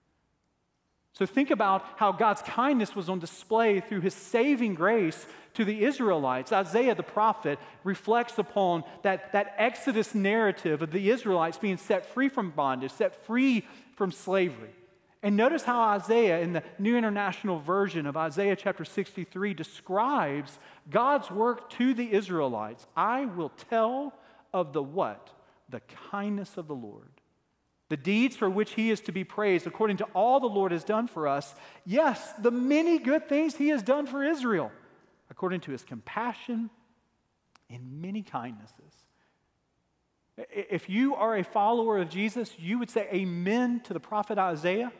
So 1.16 1.24
think 1.24 1.50
about 1.50 1.82
how 1.96 2.12
God's 2.12 2.42
kindness 2.42 2.94
was 2.94 3.08
on 3.08 3.20
display 3.20 3.80
through 3.80 4.02
his 4.02 4.12
saving 4.12 4.74
grace 4.74 5.26
to 5.54 5.64
the 5.64 5.84
Israelites. 5.84 6.52
Isaiah 6.52 6.94
the 6.94 7.02
prophet 7.02 7.58
reflects 7.84 8.38
upon 8.38 8.84
that, 9.00 9.32
that 9.32 9.54
Exodus 9.56 10.14
narrative 10.14 10.82
of 10.82 10.90
the 10.90 11.08
Israelites 11.08 11.56
being 11.56 11.78
set 11.78 12.04
free 12.04 12.28
from 12.28 12.50
bondage, 12.50 12.92
set 12.92 13.24
free 13.24 13.66
from 13.94 14.12
slavery. 14.12 14.74
And 15.22 15.38
notice 15.38 15.62
how 15.62 15.80
Isaiah, 15.80 16.40
in 16.40 16.52
the 16.52 16.62
New 16.78 16.98
International 16.98 17.60
Version 17.60 18.06
of 18.06 18.18
Isaiah 18.18 18.54
chapter 18.54 18.84
63, 18.84 19.54
describes 19.54 20.58
God's 20.90 21.30
work 21.30 21.70
to 21.70 21.94
the 21.94 22.12
Israelites. 22.12 22.86
I 22.94 23.24
will 23.24 23.52
tell 23.70 24.12
of 24.52 24.74
the 24.74 24.82
what? 24.82 25.30
The 25.68 25.80
kindness 26.10 26.56
of 26.56 26.68
the 26.68 26.74
Lord, 26.74 27.20
the 27.88 27.96
deeds 27.96 28.36
for 28.36 28.48
which 28.48 28.72
he 28.72 28.90
is 28.90 29.00
to 29.02 29.12
be 29.12 29.24
praised, 29.24 29.66
according 29.66 29.98
to 29.98 30.04
all 30.14 30.40
the 30.40 30.46
Lord 30.46 30.72
has 30.72 30.84
done 30.84 31.06
for 31.06 31.28
us. 31.28 31.54
Yes, 31.84 32.32
the 32.34 32.50
many 32.50 32.98
good 32.98 33.28
things 33.28 33.56
he 33.56 33.68
has 33.68 33.82
done 33.82 34.06
for 34.06 34.24
Israel, 34.24 34.72
according 35.30 35.60
to 35.62 35.72
his 35.72 35.84
compassion 35.84 36.70
and 37.70 38.00
many 38.00 38.22
kindnesses. 38.22 38.92
If 40.36 40.88
you 40.88 41.14
are 41.14 41.36
a 41.36 41.44
follower 41.44 41.98
of 41.98 42.10
Jesus, 42.10 42.52
you 42.58 42.78
would 42.78 42.90
say 42.90 43.08
amen 43.12 43.80
to 43.84 43.94
the 43.94 44.00
prophet 44.00 44.38
Isaiah. 44.38 44.92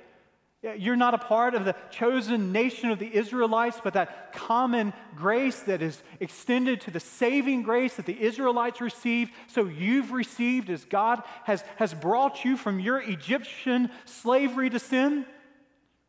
You're 0.78 0.96
not 0.96 1.14
a 1.14 1.18
part 1.18 1.54
of 1.54 1.64
the 1.64 1.76
chosen 1.90 2.52
nation 2.52 2.90
of 2.90 2.98
the 2.98 3.14
Israelites, 3.14 3.80
but 3.82 3.94
that 3.94 4.32
common 4.32 4.92
grace 5.14 5.60
that 5.60 5.82
is 5.82 6.02
extended 6.20 6.80
to 6.82 6.90
the 6.90 7.00
saving 7.00 7.62
grace 7.62 7.94
that 7.94 8.06
the 8.06 8.20
Israelites 8.20 8.80
received. 8.80 9.32
So 9.46 9.64
you've 9.64 10.12
received 10.12 10.70
as 10.70 10.84
God 10.84 11.22
has, 11.44 11.62
has 11.76 11.94
brought 11.94 12.44
you 12.44 12.56
from 12.56 12.80
your 12.80 12.98
Egyptian 12.98 13.90
slavery 14.04 14.70
to 14.70 14.78
sin 14.78 15.26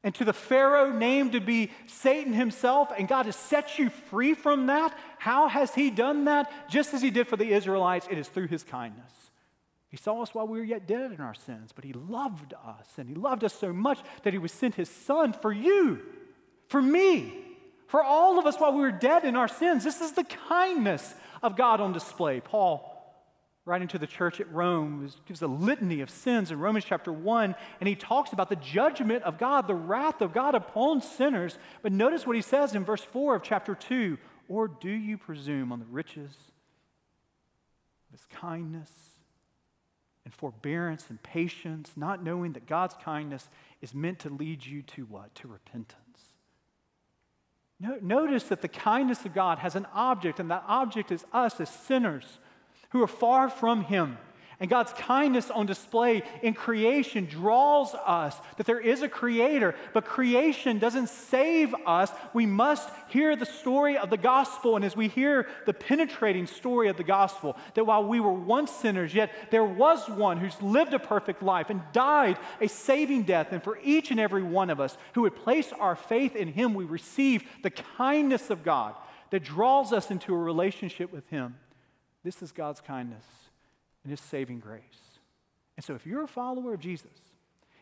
and 0.03 0.15
to 0.15 0.25
the 0.25 0.33
Pharaoh 0.33 0.91
named 0.91 1.33
to 1.33 1.41
be 1.41 1.71
Satan 1.87 2.31
himself, 2.31 2.91
and 2.97 3.07
God 3.07 3.25
has 3.25 3.35
set 3.35 3.77
you 3.77 3.89
free 3.89 4.33
from 4.33 4.67
that. 4.67 4.97
How 5.17 5.47
has 5.47 5.73
He 5.75 5.89
done 5.89 6.25
that? 6.25 6.51
Just 6.69 6.93
as 6.93 7.01
He 7.01 7.09
did 7.09 7.27
for 7.27 7.35
the 7.35 7.51
Israelites, 7.51 8.07
it 8.09 8.17
is 8.17 8.27
through 8.27 8.47
His 8.47 8.63
kindness. 8.63 9.11
He 9.89 9.97
saw 9.97 10.21
us 10.21 10.33
while 10.33 10.47
we 10.47 10.59
were 10.59 10.65
yet 10.65 10.85
dead 10.85 11.11
in 11.11 11.21
our 11.21 11.33
sins, 11.33 11.71
but 11.73 11.85
He 11.85 11.93
loved 11.93 12.53
us. 12.53 12.87
And 12.97 13.07
He 13.07 13.15
loved 13.15 13.43
us 13.43 13.53
so 13.53 13.71
much 13.71 13.99
that 14.23 14.33
He 14.33 14.39
would 14.39 14.51
send 14.51 14.75
His 14.75 14.89
Son 14.89 15.33
for 15.33 15.51
you, 15.51 16.01
for 16.67 16.81
me, 16.81 17.33
for 17.87 18.03
all 18.03 18.37
of 18.37 18.45
us 18.45 18.57
while 18.57 18.73
we 18.73 18.81
were 18.81 18.91
dead 18.91 19.23
in 19.23 19.35
our 19.35 19.47
sins. 19.47 19.83
This 19.83 20.01
is 20.01 20.11
the 20.11 20.25
kindness 20.25 21.15
of 21.41 21.55
God 21.55 21.79
on 21.79 21.93
display. 21.93 22.41
Paul, 22.41 22.93
writing 23.63 23.87
to 23.87 23.97
the 23.97 24.07
church 24.07 24.41
at 24.41 24.51
Rome, 24.51 25.09
gives 25.25 25.41
a 25.41 25.47
litany 25.47 26.01
of 26.01 26.09
sins 26.09 26.51
in 26.51 26.59
Romans 26.59 26.83
chapter 26.83 27.13
1, 27.13 27.55
and 27.79 27.87
he 27.87 27.95
talks 27.95 28.33
about 28.33 28.49
the 28.49 28.57
judgment 28.57 29.23
of 29.23 29.37
God, 29.37 29.67
the 29.67 29.75
wrath 29.75 30.21
of 30.21 30.33
God 30.33 30.53
upon 30.53 31.01
sinners. 31.01 31.57
But 31.81 31.93
notice 31.93 32.27
what 32.27 32.35
he 32.35 32.41
says 32.41 32.75
in 32.75 32.83
verse 32.83 33.03
4 33.03 33.35
of 33.35 33.43
chapter 33.43 33.73
2 33.73 34.17
Or 34.49 34.67
do 34.67 34.89
you 34.89 35.17
presume 35.17 35.71
on 35.71 35.79
the 35.79 35.85
riches 35.85 36.31
of 38.09 38.19
his 38.19 38.25
kindness? 38.25 38.91
And 40.27 40.33
forbearance 40.33 41.05
and 41.09 41.23
patience, 41.23 41.93
not 41.95 42.21
knowing 42.21 42.51
that 42.51 42.67
God's 42.67 42.95
kindness 43.01 43.47
is 43.81 43.93
meant 43.93 44.19
to 44.19 44.29
lead 44.29 44.65
you 44.65 44.81
to 44.81 45.03
what? 45.05 45.33
To 45.35 45.47
repentance. 45.47 46.33
Notice 47.79 48.43
that 48.43 48.61
the 48.61 48.67
kindness 48.67 49.23
of 49.23 49.33
God 49.33 49.59
has 49.59 49.77
an 49.77 49.87
object, 49.93 50.41
and 50.41 50.51
that 50.51 50.65
object 50.67 51.13
is 51.13 51.23
us 51.31 51.61
as 51.61 51.69
sinners 51.69 52.39
who 52.89 53.01
are 53.01 53.07
far 53.07 53.49
from 53.49 53.85
Him. 53.85 54.17
And 54.59 54.71
God's 54.71 54.91
kindness 54.93 55.51
on 55.51 55.67
display 55.67 56.23
in 56.41 56.55
creation 56.55 57.25
draws 57.25 57.93
us 57.93 58.35
that 58.57 58.65
there 58.65 58.79
is 58.79 59.03
a 59.03 59.09
creator, 59.09 59.75
but 59.93 60.03
creation 60.03 60.79
doesn't 60.79 61.09
save 61.09 61.75
us. 61.85 62.11
We 62.33 62.47
must 62.47 62.89
hear 63.09 63.35
the 63.35 63.45
story 63.45 63.99
of 63.99 64.09
the 64.09 64.17
gospel. 64.17 64.75
And 64.75 64.83
as 64.83 64.95
we 64.95 65.09
hear 65.09 65.47
the 65.67 65.75
penetrating 65.75 66.47
story 66.47 66.87
of 66.87 66.97
the 66.97 67.03
gospel, 67.03 67.55
that 67.75 67.85
while 67.85 68.03
we 68.03 68.19
were 68.19 68.33
once 68.33 68.71
sinners, 68.71 69.13
yet 69.13 69.31
there 69.51 69.63
was 69.63 70.09
one 70.09 70.37
who's 70.37 70.59
lived 70.59 70.95
a 70.95 70.99
perfect 70.99 71.43
life 71.43 71.69
and 71.69 71.83
died 71.93 72.39
a 72.59 72.67
saving 72.67 73.23
death. 73.23 73.49
And 73.51 73.61
for 73.61 73.77
each 73.83 74.09
and 74.09 74.19
every 74.19 74.43
one 74.43 74.71
of 74.71 74.79
us 74.79 74.97
who 75.13 75.21
would 75.21 75.35
place 75.35 75.71
our 75.79 75.95
faith 75.95 76.35
in 76.35 76.47
him, 76.47 76.73
we 76.73 76.85
receive 76.85 77.43
the 77.61 77.69
kindness 77.69 78.49
of 78.49 78.63
God 78.63 78.95
that 79.29 79.43
draws 79.43 79.93
us 79.93 80.09
into 80.09 80.33
a 80.33 80.37
relationship 80.37 81.13
with 81.13 81.29
him. 81.29 81.57
This 82.23 82.41
is 82.41 82.51
God's 82.51 82.81
kindness 82.81 83.23
and 84.07 84.11
his 84.11 84.21
saving 84.21 84.59
grace. 84.59 84.81
And 85.75 85.83
so, 85.83 85.93
if 85.93 86.05
you're 86.05 86.23
a 86.23 86.29
follower 86.29 86.73
of 86.73 86.79
Jesus, 86.79 87.11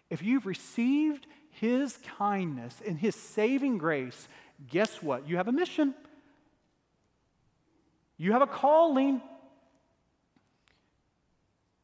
if 0.10 0.24
you've 0.24 0.48
received 0.48 1.28
his 1.52 2.00
kindness 2.18 2.82
and 2.86 2.98
his 2.98 3.16
saving 3.16 3.78
grace, 3.78 4.28
guess 4.68 5.04
what? 5.04 5.30
You 5.30 5.38
have 5.38 5.48
a 5.48 5.52
mission. 5.52 5.94
You 8.18 8.32
have 8.32 8.42
a 8.42 8.48
calling. 8.48 9.22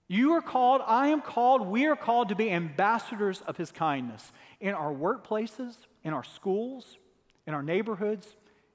You 0.07 0.33
are 0.33 0.41
called, 0.41 0.81
I 0.87 1.09
am 1.09 1.21
called, 1.21 1.61
we 1.67 1.85
are 1.85 1.95
called 1.95 2.29
to 2.29 2.35
be 2.35 2.49
ambassadors 2.49 3.41
of 3.41 3.57
his 3.57 3.71
kindness 3.71 4.33
in 4.59 4.73
our 4.73 4.91
workplaces, 4.91 5.75
in 6.03 6.13
our 6.13 6.23
schools, 6.23 6.97
in 7.45 7.53
our 7.53 7.61
neighborhoods, 7.61 8.27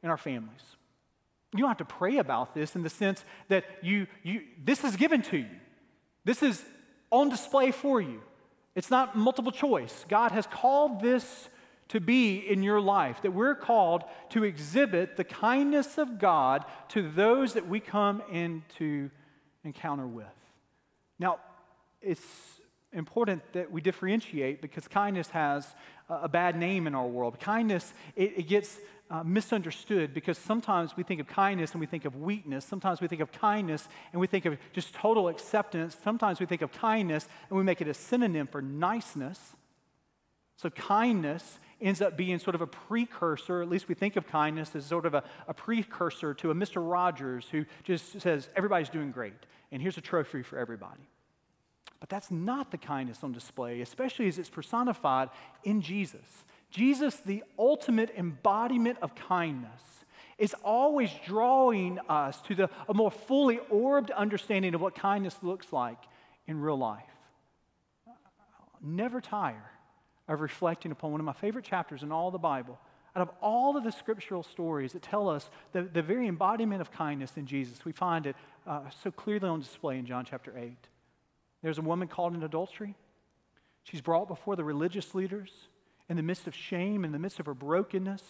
in 0.05 0.11
our 0.11 0.17
families. 0.17 0.77
You 1.57 1.63
don't 1.63 1.71
have 1.71 1.79
to 1.79 1.85
pray 1.85 2.19
about 2.19 2.55
this 2.55 2.77
in 2.77 2.83
the 2.83 2.91
sense 2.91 3.25
that 3.49 3.65
you, 3.83 4.07
you 4.23 4.43
this 4.63 4.85
is 4.85 4.97
given 4.97 5.23
to 5.23 5.39
you. 5.39 5.57
This 6.25 6.43
is 6.43 6.65
on 7.11 7.29
display 7.29 7.71
for 7.71 8.01
you. 8.01 8.21
It's 8.75 8.91
not 8.91 9.17
multiple 9.17 9.53
choice. 9.53 10.05
God 10.09 10.33
has 10.33 10.47
called 10.47 11.01
this 11.01 11.49
to 11.89 12.01
be 12.01 12.39
in 12.39 12.63
your 12.63 12.81
life, 12.81 13.23
that 13.23 13.31
we're 13.31 13.55
called 13.55 14.03
to 14.31 14.43
exhibit 14.45 15.17
the 15.17 15.25
kindness 15.25 15.99
of 15.99 16.19
God 16.19 16.65
to 16.89 17.09
those 17.09 17.55
that 17.55 17.69
we 17.69 17.79
come 17.79 18.23
into 18.31 19.11
encounter 19.65 20.07
with. 20.07 20.27
Now, 21.19 21.39
it's 22.03 22.61
important 22.93 23.43
that 23.53 23.71
we 23.71 23.81
differentiate 23.81 24.61
because 24.61 24.89
kindness 24.89 25.29
has 25.31 25.67
a 26.09 26.29
bad 26.29 26.59
name 26.59 26.87
in 26.87 26.95
our 26.95 27.07
world. 27.07 27.39
Kindness, 27.39 27.93
it, 28.15 28.39
it 28.39 28.49
gets 28.49 28.79
uh, 29.11 29.23
misunderstood 29.23 30.13
because 30.13 30.37
sometimes 30.37 30.97
we 30.97 31.03
think 31.03 31.21
of 31.21 31.27
kindness 31.27 31.73
and 31.73 31.81
we 31.81 31.87
think 31.87 32.05
of 32.05 32.17
weakness. 32.17 32.65
Sometimes 32.65 33.01
we 33.01 33.09
think 33.09 33.21
of 33.21 33.31
kindness 33.33 33.89
and 34.13 34.21
we 34.21 34.27
think 34.27 34.45
of 34.45 34.59
just 34.73 34.95
total 34.95 35.29
acceptance. 35.29 35.97
Sometimes 36.03 36.41
we 36.41 36.47
think 36.47 36.63
of 36.63 36.73
kindness 36.73 37.29
and 37.49 37.57
we 37.57 37.65
make 37.65 37.81
it 37.81 37.89
a 37.89 37.95
synonym 37.95 38.47
for 38.47 38.61
niceness. 38.61 39.57
So, 40.57 40.71
kindness 40.71 41.59
ends 41.81 42.01
up 42.01 42.17
being 42.17 42.39
sort 42.39 42.55
of 42.55 42.63
a 42.63 42.67
precursor, 42.67 43.61
at 43.61 43.69
least 43.69 43.89
we 43.89 43.95
think 43.95 44.17
of 44.17 44.27
kindness 44.27 44.75
as 44.75 44.87
sort 44.87 45.05
of 45.05 45.15
a, 45.15 45.23
a 45.47 45.55
precursor 45.55 46.33
to 46.35 46.51
a 46.51 46.55
Mr. 46.55 46.77
Rogers 46.77 47.47
who 47.51 47.67
just 47.85 48.21
says, 48.21 48.49
everybody's 48.57 48.89
doing 48.89 49.11
great, 49.11 49.35
and 49.71 49.83
here's 49.83 49.99
a 49.99 50.01
trophy 50.01 50.43
for 50.43 50.59
everybody. 50.59 51.09
But 52.01 52.09
that's 52.09 52.31
not 52.31 52.71
the 52.71 52.79
kindness 52.79 53.19
on 53.23 53.33
display, 53.33 53.81
especially 53.81 54.29
as 54.29 54.39
it's 54.39 54.49
personified 54.49 55.29
in 55.65 55.83
Jesus. 55.83 56.45
Jesus, 56.77 57.17
the 57.17 57.43
ultimate 57.59 58.11
embodiment 58.19 58.99
of 59.01 59.15
kindness, 59.15 59.81
is 60.37 60.55
always 60.63 61.11
drawing 61.25 61.99
us 62.07 62.39
to 62.43 62.55
the, 62.55 62.71
a 62.87 62.93
more 62.93 63.11
fully 63.11 63.61
orbed 63.71 64.11
understanding 64.11 64.75
of 64.75 64.83
what 64.83 64.95
kindness 64.95 65.39
looks 65.41 65.73
like 65.73 65.97
in 66.47 66.61
real 66.61 66.77
life. 66.77 67.03
Never 68.83 69.23
tire 69.23 69.71
of 70.29 70.43
reflecting 70.43 70.93
upon 70.93 71.13
one 71.13 71.21
of 71.21 71.25
my 71.25 71.33
favorite 71.33 71.65
chapters 71.65 72.03
in 72.03 72.13
all 72.13 72.31
the 72.31 72.37
Bible. 72.37 72.79
Out 73.15 73.23
of 73.23 73.31
all 73.41 73.79
of 73.79 73.85
the 73.85 73.93
scriptural 73.93 74.43
stories 74.43 74.93
that 74.93 75.01
tell 75.01 75.31
us 75.31 75.49
the, 75.73 75.83
the 75.83 76.03
very 76.03 76.29
embodiment 76.29 76.83
of 76.83 76.93
kindness 76.93 77.33
in 77.39 77.47
Jesus, 77.47 77.87
we 77.87 77.93
find 77.93 78.27
it 78.27 78.37
uh, 78.67 78.81
so 79.03 79.11
clearly 79.11 79.49
on 79.49 79.61
display 79.61 79.99
in 79.99 80.05
John 80.05 80.27
chapter 80.29 80.53
8. 80.55 80.77
There's 81.63 81.79
a 81.79 81.83
woman 81.83 82.07
caught 82.07 82.35
in 82.35 82.43
adultery. 82.43 82.95
She's 83.83 84.03
brought 84.03 84.29
before 84.29 84.57
the 84.57 84.65
religious 84.65 85.15
leaders 85.15 85.51
in 86.09 86.17
the 86.17 86.23
midst 86.23 86.47
of 86.47 86.55
shame, 86.55 87.05
in 87.05 87.13
the 87.13 87.19
midst 87.19 87.41
of 87.41 87.47
her 87.47 87.55
brokenness. 87.55 88.23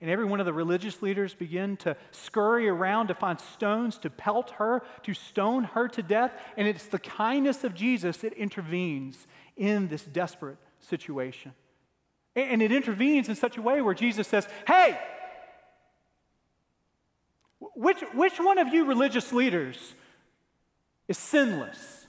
And 0.00 0.10
every 0.10 0.24
one 0.24 0.40
of 0.40 0.46
the 0.46 0.52
religious 0.52 1.02
leaders 1.02 1.34
begin 1.34 1.76
to 1.78 1.96
scurry 2.10 2.68
around 2.68 3.08
to 3.08 3.14
find 3.14 3.38
stones 3.38 3.98
to 3.98 4.10
pelt 4.10 4.52
her, 4.52 4.82
to 5.02 5.12
stone 5.12 5.64
her 5.64 5.88
to 5.88 6.02
death. 6.02 6.32
And 6.56 6.66
it's 6.66 6.86
the 6.86 6.98
kindness 6.98 7.64
of 7.64 7.74
Jesus 7.74 8.18
that 8.18 8.32
intervenes 8.32 9.26
in 9.56 9.88
this 9.88 10.02
desperate 10.02 10.56
situation. 10.80 11.52
And 12.34 12.62
it 12.62 12.72
intervenes 12.72 13.28
in 13.28 13.34
such 13.34 13.58
a 13.58 13.62
way 13.62 13.82
where 13.82 13.94
Jesus 13.94 14.26
says, 14.26 14.48
Hey, 14.66 14.98
which, 17.74 18.00
which 18.14 18.38
one 18.38 18.58
of 18.58 18.68
you 18.68 18.86
religious 18.86 19.32
leaders 19.32 19.94
is 21.08 21.18
sinless? 21.18 21.99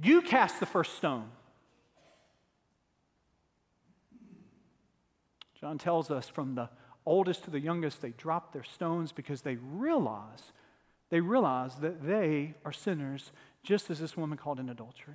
You 0.00 0.22
cast 0.22 0.60
the 0.60 0.66
first 0.66 0.96
stone. 0.96 1.30
John 5.60 5.78
tells 5.78 6.10
us 6.10 6.28
from 6.28 6.54
the 6.56 6.68
oldest 7.06 7.44
to 7.44 7.50
the 7.50 7.60
youngest, 7.60 8.02
they 8.02 8.10
drop 8.10 8.52
their 8.52 8.64
stones 8.64 9.12
because 9.12 9.42
they 9.42 9.56
realize, 9.56 10.52
they 11.10 11.20
realize 11.20 11.76
that 11.76 12.06
they 12.06 12.54
are 12.64 12.72
sinners 12.72 13.32
just 13.62 13.90
as 13.90 14.00
this 14.00 14.16
woman 14.16 14.36
called 14.36 14.60
in 14.60 14.68
adultery. 14.68 15.14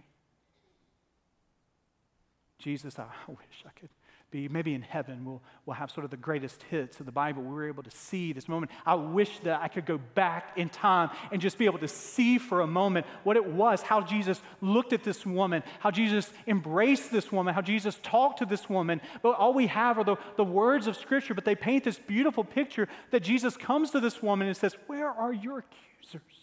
Jesus, 2.58 3.00
I 3.00 3.08
wish 3.28 3.64
I 3.66 3.80
could 3.80 3.90
be 4.32 4.48
maybe 4.48 4.74
in 4.74 4.82
heaven 4.82 5.26
we'll, 5.26 5.42
we'll 5.66 5.76
have 5.76 5.90
sort 5.90 6.06
of 6.06 6.12
the 6.12 6.18
greatest 6.18 6.64
hits 6.64 7.00
of 7.00 7.06
the 7.06 7.12
bible. 7.12 7.42
We 7.42 7.54
were 7.54 7.68
able 7.68 7.84
to 7.84 7.92
see 7.92 8.34
this 8.34 8.48
moment. 8.48 8.72
I 8.86 8.96
wish 8.96 9.40
that 9.40 9.62
i 9.62 9.68
could 9.68 9.86
go 9.86 10.00
back 10.16 10.58
in 10.58 10.70
time 10.70 11.10
and 11.32 11.42
just 11.42 11.58
be 11.58 11.66
able 11.66 11.80
to 11.80 11.88
see 11.88 12.38
for 12.38 12.62
a 12.62 12.68
moment 12.68 13.06
what 13.24 13.38
it 13.38 13.46
was 13.46 13.82
how 13.82 14.02
jesus 14.02 14.42
looked 14.62 14.94
at 14.94 15.04
this 15.04 15.26
woman 15.26 15.64
how 15.80 15.92
jesus 15.92 16.32
embraced 16.48 17.12
this 17.12 17.32
woman 17.32 17.54
how 17.54 17.62
jesus 17.62 18.00
talked 18.04 18.40
to 18.40 18.46
this 18.46 18.70
woman. 18.70 19.02
But 19.22 19.36
all 19.36 19.54
we 19.54 19.68
have 19.68 19.98
are 19.98 20.04
the, 20.04 20.18
the 20.38 20.44
words 20.44 20.88
of 20.88 20.96
scripture 20.96 21.34
but 21.34 21.46
they 21.46 21.56
paint 21.56 21.84
this 21.84 22.00
beautiful 22.00 22.44
picture 22.44 22.88
that 23.12 23.22
jesus 23.22 23.58
comes 23.58 23.92
to 23.92 24.00
this 24.00 24.22
woman 24.22 24.48
and 24.48 24.56
says 24.56 24.76
where 24.88 25.10
are 25.10 25.34
your 25.34 25.60
accusers 25.60 26.39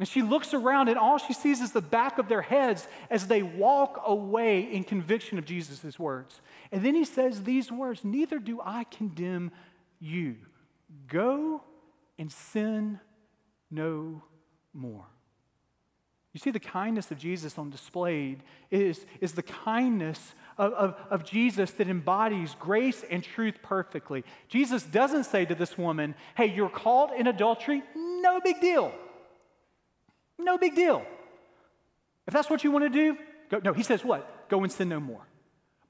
And 0.00 0.08
she 0.08 0.22
looks 0.22 0.54
around, 0.54 0.88
and 0.88 0.98
all 0.98 1.18
she 1.18 1.34
sees 1.34 1.60
is 1.60 1.72
the 1.72 1.82
back 1.82 2.16
of 2.16 2.26
their 2.26 2.40
heads 2.40 2.88
as 3.10 3.26
they 3.26 3.42
walk 3.42 4.02
away 4.06 4.62
in 4.62 4.82
conviction 4.82 5.36
of 5.36 5.44
Jesus' 5.44 5.98
words. 5.98 6.40
And 6.72 6.82
then 6.82 6.94
he 6.94 7.04
says 7.04 7.42
these 7.42 7.70
words 7.70 8.02
Neither 8.02 8.38
do 8.38 8.62
I 8.64 8.84
condemn 8.84 9.52
you. 10.00 10.36
Go 11.06 11.62
and 12.18 12.32
sin 12.32 12.98
no 13.70 14.22
more. 14.72 15.04
You 16.32 16.40
see, 16.40 16.50
the 16.50 16.60
kindness 16.60 17.10
of 17.10 17.18
Jesus 17.18 17.58
on 17.58 17.68
display 17.68 18.38
is, 18.70 19.04
is 19.20 19.32
the 19.32 19.42
kindness 19.42 20.34
of, 20.56 20.72
of, 20.72 20.94
of, 21.10 21.24
Jesus 21.24 21.72
that 21.72 21.88
embodies 21.88 22.56
grace 22.58 23.04
and 23.10 23.22
truth 23.22 23.56
perfectly. 23.62 24.24
Jesus 24.48 24.82
doesn't 24.84 25.24
say 25.24 25.44
to 25.44 25.54
this 25.54 25.76
woman, 25.76 26.14
Hey, 26.36 26.46
you're 26.46 26.70
caught 26.70 27.14
in 27.14 27.26
adultery, 27.26 27.82
no 27.94 28.40
big 28.42 28.62
deal. 28.62 28.94
No 30.44 30.58
big 30.58 30.74
deal. 30.74 31.04
If 32.26 32.34
that's 32.34 32.50
what 32.50 32.64
you 32.64 32.70
want 32.70 32.84
to 32.84 32.90
do, 32.90 33.16
go. 33.50 33.60
No, 33.62 33.72
he 33.72 33.82
says 33.82 34.04
what? 34.04 34.48
Go 34.48 34.62
and 34.62 34.72
sin 34.72 34.88
no 34.88 35.00
more. 35.00 35.26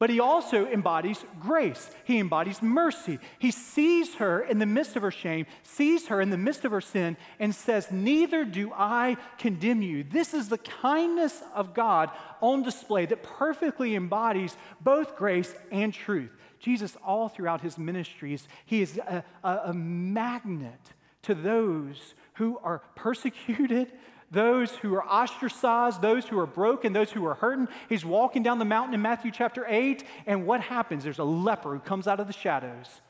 But 0.00 0.08
he 0.08 0.18
also 0.18 0.66
embodies 0.66 1.22
grace. 1.38 1.90
He 2.04 2.18
embodies 2.18 2.62
mercy. 2.62 3.18
He 3.38 3.50
sees 3.50 4.14
her 4.14 4.40
in 4.40 4.58
the 4.58 4.64
midst 4.64 4.96
of 4.96 5.02
her 5.02 5.10
shame, 5.10 5.44
sees 5.62 6.06
her 6.06 6.22
in 6.22 6.30
the 6.30 6.38
midst 6.38 6.64
of 6.64 6.72
her 6.72 6.80
sin, 6.80 7.18
and 7.38 7.54
says, 7.54 7.92
Neither 7.92 8.46
do 8.46 8.72
I 8.74 9.18
condemn 9.36 9.82
you. 9.82 10.02
This 10.02 10.32
is 10.32 10.48
the 10.48 10.56
kindness 10.56 11.42
of 11.54 11.74
God 11.74 12.10
on 12.40 12.62
display 12.62 13.04
that 13.06 13.22
perfectly 13.22 13.94
embodies 13.94 14.56
both 14.80 15.16
grace 15.16 15.54
and 15.70 15.92
truth. 15.92 16.30
Jesus, 16.60 16.96
all 17.04 17.28
throughout 17.28 17.60
his 17.60 17.76
ministries, 17.76 18.48
he 18.64 18.80
is 18.80 18.96
a, 18.96 19.22
a, 19.44 19.56
a 19.66 19.74
magnet 19.74 20.80
to 21.22 21.34
those 21.34 22.14
who 22.34 22.58
are 22.62 22.80
persecuted, 22.96 23.92
those 24.30 24.70
who 24.76 24.94
are 24.94 25.04
ostracized, 25.04 26.00
those 26.00 26.26
who 26.26 26.38
are 26.38 26.46
broken, 26.46 26.92
those 26.92 27.10
who 27.10 27.26
are 27.26 27.34
hurting. 27.34 27.68
He's 27.88 28.04
walking 28.04 28.42
down 28.42 28.58
the 28.58 28.64
mountain 28.64 28.94
in 28.94 29.02
Matthew 29.02 29.30
chapter 29.30 29.66
8, 29.68 30.04
and 30.26 30.46
what 30.46 30.60
happens? 30.60 31.04
There's 31.04 31.18
a 31.18 31.24
leper 31.24 31.72
who 31.74 31.80
comes 31.80 32.06
out 32.06 32.20
of 32.20 32.26
the 32.26 32.32
shadows, 32.32 33.00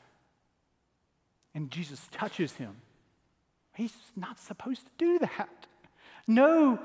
and 1.53 1.69
Jesus 1.69 2.07
touches 2.11 2.53
him. 2.53 2.77
He's 3.75 3.93
not 4.15 4.39
supposed 4.39 4.85
to 4.85 4.91
do 4.97 5.19
that. 5.19 5.67
No 6.27 6.79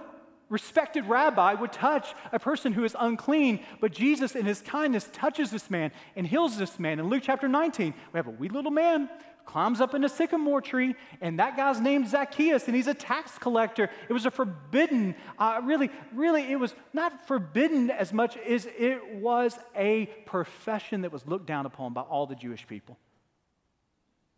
respected 0.49 1.07
rabbi 1.07 1.55
would 1.55 1.73
touch 1.73 2.15
a 2.33 2.39
person 2.39 2.73
who 2.73 2.85
is 2.85 2.97
unclean, 2.99 3.61
but 3.81 3.93
Jesus, 3.93 4.37
in 4.37 4.47
his 4.47 4.61
kindness, 4.63 5.09
touches 5.13 5.51
this 5.51 5.71
man 5.71 5.91
and 6.15 6.27
heals 6.27 6.57
this 6.57 6.79
man. 6.79 6.99
In 7.01 7.09
Luke 7.09 7.23
chapter 7.25 7.49
19, 7.49 7.95
we 8.13 8.19
have 8.19 8.27
a 8.27 8.31
wee 8.31 8.49
little 8.49 8.71
man 8.71 9.09
climbs 9.47 9.81
up 9.81 9.95
in 9.95 10.05
a 10.05 10.09
sycamore 10.09 10.61
tree, 10.61 10.95
and 11.21 11.39
that 11.39 11.57
guy's 11.57 11.81
named 11.81 12.09
Zacchaeus, 12.09 12.67
and 12.67 12.77
he's 12.77 12.89
a 12.89 12.95
tax 12.95 13.39
collector. 13.39 13.89
It 14.09 14.13
was 14.13 14.27
a 14.27 14.31
forbidden, 14.31 15.15
uh, 15.39 15.61
really, 15.65 15.89
really, 16.13 16.43
it 16.43 16.57
was 16.57 16.75
not 16.93 17.27
forbidden 17.27 17.91
as 17.91 18.13
much 18.13 18.37
as 18.37 18.67
it 18.79 19.15
was 19.15 19.57
a 19.75 20.07
profession 20.27 21.03
that 21.03 21.13
was 21.13 21.27
looked 21.27 21.47
down 21.47 21.65
upon 21.65 21.95
by 21.95 22.03
all 22.03 22.27
the 22.27 22.35
Jewish 22.35 22.67
people. 22.67 22.99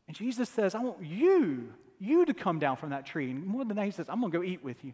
And 0.07 0.17
Jesus 0.17 0.49
says, 0.49 0.75
I 0.75 0.81
want 0.81 1.03
you, 1.03 1.73
you 1.99 2.25
to 2.25 2.35
come 2.35 2.59
down 2.59 2.77
from 2.77 2.91
that 2.91 3.05
tree. 3.05 3.31
And 3.31 3.45
more 3.45 3.65
than 3.65 3.77
that, 3.77 3.85
he 3.85 3.91
says, 3.91 4.09
I'm 4.09 4.21
going 4.21 4.31
to 4.31 4.39
go 4.39 4.45
eat 4.45 4.63
with 4.63 4.85
you, 4.85 4.93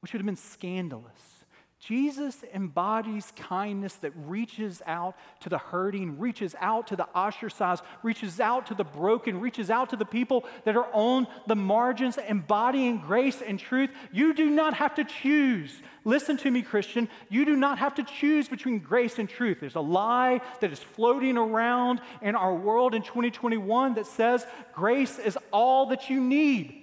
which 0.00 0.12
would 0.12 0.20
have 0.20 0.26
been 0.26 0.36
scandalous 0.36 1.38
Jesus 1.80 2.42
embodies 2.52 3.32
kindness 3.36 3.94
that 3.96 4.12
reaches 4.16 4.82
out 4.84 5.14
to 5.40 5.48
the 5.48 5.58
hurting, 5.58 6.18
reaches 6.18 6.56
out 6.58 6.88
to 6.88 6.96
the 6.96 7.06
ostracized, 7.14 7.84
reaches 8.02 8.40
out 8.40 8.66
to 8.66 8.74
the 8.74 8.82
broken, 8.82 9.40
reaches 9.40 9.70
out 9.70 9.90
to 9.90 9.96
the 9.96 10.04
people 10.04 10.44
that 10.64 10.76
are 10.76 10.92
on 10.92 11.28
the 11.46 11.54
margins, 11.54 12.18
embodying 12.28 12.98
grace 12.98 13.40
and 13.40 13.60
truth. 13.60 13.90
You 14.10 14.34
do 14.34 14.50
not 14.50 14.74
have 14.74 14.96
to 14.96 15.04
choose. 15.04 15.80
Listen 16.04 16.36
to 16.38 16.50
me, 16.50 16.62
Christian. 16.62 17.08
You 17.28 17.44
do 17.44 17.54
not 17.54 17.78
have 17.78 17.94
to 17.94 18.02
choose 18.02 18.48
between 18.48 18.80
grace 18.80 19.20
and 19.20 19.28
truth. 19.28 19.60
There's 19.60 19.76
a 19.76 19.80
lie 19.80 20.40
that 20.60 20.72
is 20.72 20.80
floating 20.80 21.36
around 21.36 22.00
in 22.22 22.34
our 22.34 22.56
world 22.56 22.92
in 22.96 23.02
2021 23.02 23.94
that 23.94 24.06
says 24.06 24.44
grace 24.74 25.20
is 25.20 25.38
all 25.52 25.86
that 25.86 26.10
you 26.10 26.20
need. 26.20 26.77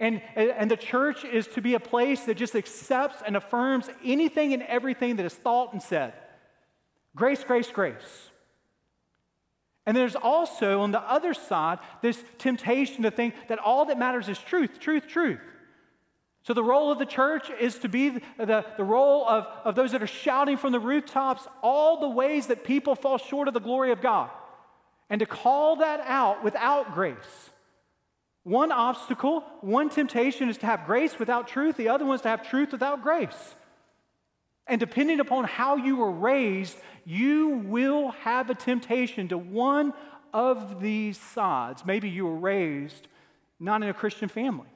And, 0.00 0.22
and 0.34 0.70
the 0.70 0.78
church 0.78 1.26
is 1.26 1.46
to 1.48 1.60
be 1.60 1.74
a 1.74 1.80
place 1.80 2.22
that 2.22 2.36
just 2.36 2.56
accepts 2.56 3.22
and 3.24 3.36
affirms 3.36 3.90
anything 4.02 4.54
and 4.54 4.62
everything 4.62 5.16
that 5.16 5.26
is 5.26 5.34
thought 5.34 5.74
and 5.74 5.82
said. 5.82 6.14
Grace, 7.14 7.44
grace, 7.44 7.70
grace. 7.70 8.30
And 9.84 9.94
there's 9.94 10.16
also 10.16 10.80
on 10.80 10.90
the 10.90 11.00
other 11.00 11.34
side 11.34 11.80
this 12.00 12.22
temptation 12.38 13.02
to 13.02 13.10
think 13.10 13.34
that 13.48 13.58
all 13.58 13.84
that 13.86 13.98
matters 13.98 14.28
is 14.28 14.38
truth, 14.38 14.80
truth, 14.80 15.06
truth. 15.06 15.44
So 16.44 16.54
the 16.54 16.64
role 16.64 16.90
of 16.90 16.98
the 16.98 17.06
church 17.06 17.50
is 17.60 17.78
to 17.80 17.88
be 17.88 18.08
the, 18.38 18.64
the, 18.78 18.84
role 18.84 19.28
of, 19.28 19.46
of 19.64 19.74
those 19.74 19.92
that 19.92 20.02
are 20.02 20.06
shouting 20.06 20.56
from 20.56 20.72
the 20.72 20.80
rooftops 20.80 21.46
all 21.62 22.00
the 22.00 22.08
ways 22.08 22.46
that 22.46 22.64
people 22.64 22.94
fall 22.94 23.18
short 23.18 23.48
of 23.48 23.54
the 23.54 23.60
glory 23.60 23.92
of 23.92 24.00
God. 24.00 24.30
And 25.10 25.18
to 25.18 25.26
call 25.26 25.76
that 25.76 26.00
out 26.06 26.42
without 26.42 26.94
grace. 26.94 27.50
One 28.42 28.72
obstacle, 28.72 29.44
one 29.60 29.90
temptation 29.90 30.48
is 30.48 30.58
to 30.58 30.66
have 30.66 30.86
grace 30.86 31.18
without 31.18 31.46
truth, 31.46 31.76
the 31.76 31.88
other 31.88 32.04
one 32.04 32.16
is 32.16 32.22
to 32.22 32.28
have 32.28 32.48
truth 32.48 32.72
without 32.72 33.02
grace. 33.02 33.54
And 34.66 34.78
depending 34.78 35.20
upon 35.20 35.44
how 35.44 35.76
you 35.76 35.96
were 35.96 36.10
raised, 36.10 36.78
you 37.04 37.48
will 37.66 38.12
have 38.12 38.50
a 38.50 38.54
temptation 38.54 39.28
to 39.28 39.38
one 39.38 39.92
of 40.32 40.80
these 40.80 41.18
sides. 41.18 41.84
Maybe 41.84 42.08
you 42.08 42.24
were 42.24 42.36
raised 42.36 43.08
not 43.58 43.82
in 43.82 43.88
a 43.90 43.94
Christian 43.94 44.28
family, 44.28 44.68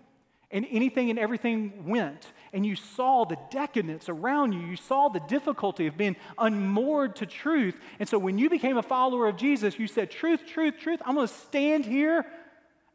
and 0.51 0.67
anything 0.71 1.09
and 1.09 1.19
everything 1.19 1.89
went, 1.89 2.33
and 2.53 2.67
you 2.67 2.77
saw 2.77 3.25
the 3.25 3.39
decadence 3.51 4.09
around 4.09 4.53
you. 4.53 4.61
You 4.61 4.77
saw 4.77 5.09
the 5.09 5.21
difficulty 5.21 5.87
of 5.87 5.97
being 5.97 6.17
unmoored 6.39 7.17
to 7.17 7.27
truth. 7.27 7.81
And 7.99 8.09
so 8.09 8.19
when 8.19 8.39
you 8.39 8.51
became 8.51 8.77
a 8.77 8.83
follower 8.83 9.27
of 9.27 9.37
Jesus, 9.37 9.79
you 9.79 9.87
said, 9.87 10.11
Truth, 10.11 10.47
truth, 10.47 10.75
truth, 10.79 11.01
I'm 11.05 11.15
going 11.15 11.27
to 11.27 11.35
stand 11.35 11.87
here 11.87 12.27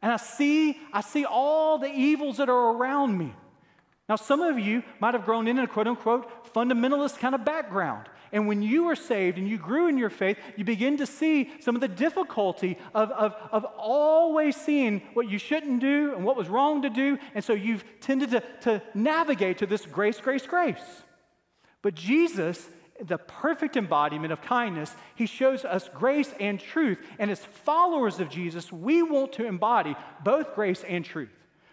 and 0.02 0.12
I 0.12 0.16
see, 0.16 0.78
I 0.92 1.00
see 1.00 1.24
all 1.24 1.78
the 1.78 1.92
evils 1.92 2.38
that 2.38 2.48
are 2.48 2.76
around 2.76 3.16
me. 3.16 3.34
Now, 4.08 4.16
some 4.16 4.40
of 4.40 4.58
you 4.58 4.82
might 4.98 5.14
have 5.14 5.24
grown 5.24 5.46
in 5.46 5.58
a 5.58 5.66
quote 5.66 5.86
unquote 5.86 6.52
fundamentalist 6.52 7.18
kind 7.18 7.34
of 7.34 7.44
background. 7.44 8.08
And 8.32 8.46
when 8.46 8.62
you 8.62 8.84
were 8.84 8.96
saved 8.96 9.38
and 9.38 9.48
you 9.48 9.58
grew 9.58 9.88
in 9.88 9.98
your 9.98 10.10
faith, 10.10 10.38
you 10.56 10.64
begin 10.64 10.96
to 10.98 11.06
see 11.06 11.50
some 11.60 11.74
of 11.74 11.80
the 11.80 11.88
difficulty 11.88 12.78
of, 12.94 13.10
of, 13.10 13.34
of 13.50 13.64
always 13.76 14.56
seeing 14.56 15.02
what 15.14 15.28
you 15.28 15.38
shouldn't 15.38 15.80
do 15.80 16.14
and 16.14 16.24
what 16.24 16.36
was 16.36 16.48
wrong 16.48 16.82
to 16.82 16.90
do. 16.90 17.18
And 17.34 17.44
so 17.44 17.52
you've 17.52 17.84
tended 18.00 18.30
to, 18.30 18.42
to 18.62 18.82
navigate 18.94 19.58
to 19.58 19.66
this 19.66 19.84
grace, 19.84 20.20
grace, 20.20 20.46
grace. 20.46 21.02
But 21.82 21.94
Jesus 21.94 22.68
the 23.02 23.18
perfect 23.18 23.76
embodiment 23.76 24.32
of 24.32 24.42
kindness, 24.42 24.94
he 25.14 25.26
shows 25.26 25.64
us 25.64 25.88
grace 25.94 26.32
and 26.38 26.60
truth. 26.60 27.00
And 27.18 27.30
as 27.30 27.44
followers 27.44 28.20
of 28.20 28.28
Jesus, 28.28 28.72
we 28.72 29.02
want 29.02 29.32
to 29.34 29.46
embody 29.46 29.96
both 30.22 30.54
grace 30.54 30.84
and 30.86 31.04
truth. 31.04 31.30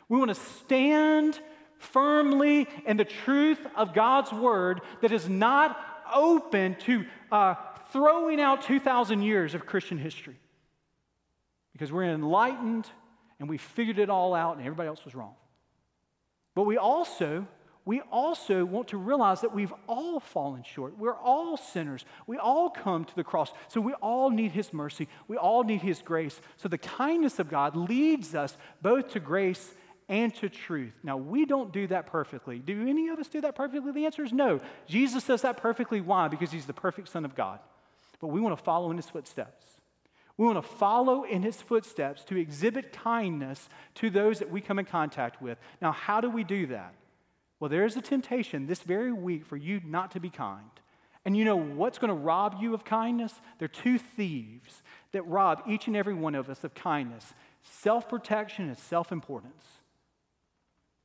We 0.09 0.17
want 0.17 0.29
to 0.29 0.35
stand 0.35 1.39
firmly 1.79 2.67
in 2.85 2.97
the 2.97 3.05
truth 3.05 3.65
of 3.75 3.93
God's 3.93 4.31
word 4.31 4.81
that 5.01 5.11
is 5.11 5.27
not 5.29 5.77
open 6.13 6.75
to 6.85 7.05
uh, 7.31 7.55
throwing 7.91 8.39
out 8.39 8.63
2,000 8.63 9.21
years 9.21 9.53
of 9.53 9.65
Christian 9.65 9.97
history. 9.97 10.35
Because 11.73 11.91
we're 11.91 12.03
enlightened 12.03 12.89
and 13.39 13.49
we 13.49 13.57
figured 13.57 13.99
it 13.99 14.09
all 14.09 14.33
out 14.33 14.57
and 14.57 14.65
everybody 14.65 14.87
else 14.87 15.03
was 15.05 15.13
wrong. 15.13 15.35
But 16.55 16.63
we 16.63 16.77
also 16.77 17.47
we 17.87 18.01
also 18.11 18.65
want 18.65 18.89
to 18.89 18.97
realize 18.97 19.39
that 19.41 19.55
we've 19.55 19.73
all 19.87 20.19
fallen 20.19 20.61
short. 20.61 20.97
We're 20.99 21.15
all 21.15 21.55
sinners. 21.55 22.03
We 22.27 22.37
all 22.37 22.69
come 22.69 23.05
to 23.05 23.15
the 23.15 23.23
cross. 23.23 23.53
So 23.69 23.79
we 23.79 23.93
all 23.93 24.29
need 24.29 24.51
His 24.51 24.73
mercy. 24.73 25.07
We 25.29 25.37
all 25.37 25.63
need 25.63 25.81
His 25.81 26.01
grace. 26.01 26.41
So 26.57 26.67
the 26.67 26.77
kindness 26.77 27.39
of 27.39 27.49
God 27.49 27.77
leads 27.77 28.35
us 28.35 28.57
both 28.81 29.11
to 29.11 29.21
grace 29.21 29.73
and 30.09 30.35
to 30.35 30.49
truth. 30.49 30.99
Now, 31.01 31.15
we 31.15 31.45
don't 31.45 31.71
do 31.71 31.87
that 31.87 32.07
perfectly. 32.07 32.59
Do 32.59 32.85
any 32.85 33.07
of 33.07 33.19
us 33.19 33.29
do 33.29 33.39
that 33.39 33.55
perfectly? 33.55 33.93
The 33.93 34.05
answer 34.05 34.25
is 34.25 34.33
no. 34.33 34.59
Jesus 34.85 35.23
does 35.23 35.43
that 35.43 35.55
perfectly. 35.55 36.01
Why? 36.01 36.27
Because 36.27 36.51
He's 36.51 36.65
the 36.65 36.73
perfect 36.73 37.07
Son 37.07 37.23
of 37.23 37.35
God. 37.35 37.59
But 38.19 38.27
we 38.27 38.41
want 38.41 38.57
to 38.57 38.61
follow 38.61 38.91
in 38.91 38.97
His 38.97 39.09
footsteps. 39.09 39.65
We 40.35 40.45
want 40.45 40.61
to 40.61 40.69
follow 40.77 41.23
in 41.23 41.41
his 41.41 41.59
footsteps 41.59 42.23
to 42.25 42.37
exhibit 42.37 42.93
kindness 42.93 43.69
to 43.95 44.11
those 44.11 44.37
that 44.37 44.51
we 44.51 44.61
come 44.61 44.77
in 44.77 44.85
contact 44.85 45.41
with. 45.41 45.57
Now, 45.81 45.91
how 45.91 46.21
do 46.21 46.29
we 46.29 46.43
do 46.43 46.67
that? 46.67 46.93
Well, 47.59 47.69
there 47.69 47.85
is 47.85 47.97
a 47.97 48.01
temptation 48.01 48.67
this 48.67 48.81
very 48.81 49.11
week 49.11 49.45
for 49.45 49.57
you 49.57 49.81
not 49.83 50.11
to 50.11 50.19
be 50.19 50.29
kind. 50.29 50.69
And 51.25 51.35
you 51.35 51.43
know 51.43 51.57
what's 51.57 51.97
going 51.97 52.09
to 52.09 52.13
rob 52.13 52.57
you 52.61 52.73
of 52.73 52.85
kindness? 52.85 53.33
There 53.59 53.65
are 53.65 53.69
two 53.69 53.97
thieves 53.97 54.81
that 55.11 55.27
rob 55.27 55.63
each 55.67 55.87
and 55.87 55.95
every 55.95 56.13
one 56.13 56.35
of 56.35 56.49
us 56.49 56.63
of 56.63 56.73
kindness 56.73 57.33
self 57.63 58.07
protection 58.07 58.67
and 58.69 58.77
self 58.77 59.11
importance. 59.11 59.65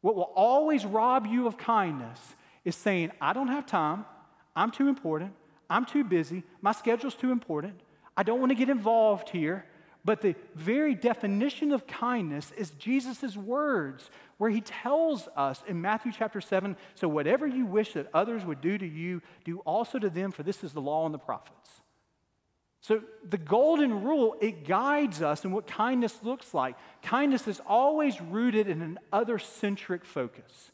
What 0.00 0.14
will 0.14 0.32
always 0.34 0.84
rob 0.84 1.26
you 1.26 1.46
of 1.46 1.56
kindness 1.56 2.20
is 2.64 2.76
saying, 2.76 3.10
I 3.20 3.32
don't 3.32 3.48
have 3.48 3.66
time, 3.66 4.04
I'm 4.54 4.70
too 4.70 4.88
important, 4.88 5.32
I'm 5.68 5.84
too 5.84 6.04
busy, 6.04 6.44
my 6.60 6.72
schedule's 6.72 7.14
too 7.14 7.32
important, 7.32 7.80
I 8.16 8.22
don't 8.22 8.40
want 8.40 8.50
to 8.50 8.56
get 8.56 8.68
involved 8.68 9.30
here. 9.30 9.64
But 10.04 10.20
the 10.20 10.34
very 10.54 10.94
definition 10.94 11.72
of 11.72 11.86
kindness 11.86 12.52
is 12.56 12.70
Jesus' 12.70 13.36
words, 13.36 14.10
where 14.38 14.50
he 14.50 14.60
tells 14.60 15.28
us 15.36 15.62
in 15.68 15.80
Matthew 15.80 16.10
chapter 16.16 16.40
7 16.40 16.76
so 16.96 17.08
whatever 17.08 17.46
you 17.46 17.66
wish 17.66 17.92
that 17.92 18.08
others 18.12 18.44
would 18.44 18.60
do 18.60 18.76
to 18.78 18.86
you, 18.86 19.22
do 19.44 19.58
also 19.60 19.98
to 20.00 20.10
them, 20.10 20.32
for 20.32 20.42
this 20.42 20.64
is 20.64 20.72
the 20.72 20.80
law 20.80 21.06
and 21.06 21.14
the 21.14 21.18
prophets. 21.18 21.70
So 22.80 23.00
the 23.28 23.38
golden 23.38 24.02
rule, 24.02 24.34
it 24.40 24.66
guides 24.66 25.22
us 25.22 25.44
in 25.44 25.52
what 25.52 25.68
kindness 25.68 26.18
looks 26.24 26.52
like. 26.52 26.74
Kindness 27.02 27.46
is 27.46 27.60
always 27.64 28.20
rooted 28.20 28.66
in 28.66 28.82
an 28.82 28.98
other 29.12 29.38
centric 29.38 30.04
focus. 30.04 30.72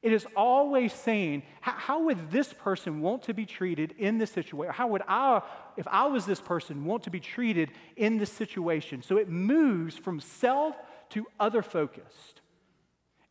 It 0.00 0.12
is 0.12 0.26
always 0.36 0.92
saying, 0.92 1.42
how 1.60 2.04
would 2.04 2.30
this 2.30 2.52
person 2.52 3.00
want 3.00 3.24
to 3.24 3.34
be 3.34 3.44
treated 3.44 3.94
in 3.98 4.18
this 4.18 4.30
situation? 4.30 4.72
How 4.72 4.86
would 4.86 5.02
I, 5.08 5.42
if 5.76 5.88
I 5.88 6.06
was 6.06 6.24
this 6.24 6.40
person, 6.40 6.84
want 6.84 7.02
to 7.04 7.10
be 7.10 7.18
treated 7.18 7.72
in 7.96 8.16
this 8.16 8.30
situation? 8.30 9.02
So 9.02 9.16
it 9.16 9.28
moves 9.28 9.96
from 9.96 10.20
self 10.20 10.76
to 11.10 11.26
other 11.40 11.62
focused. 11.62 12.42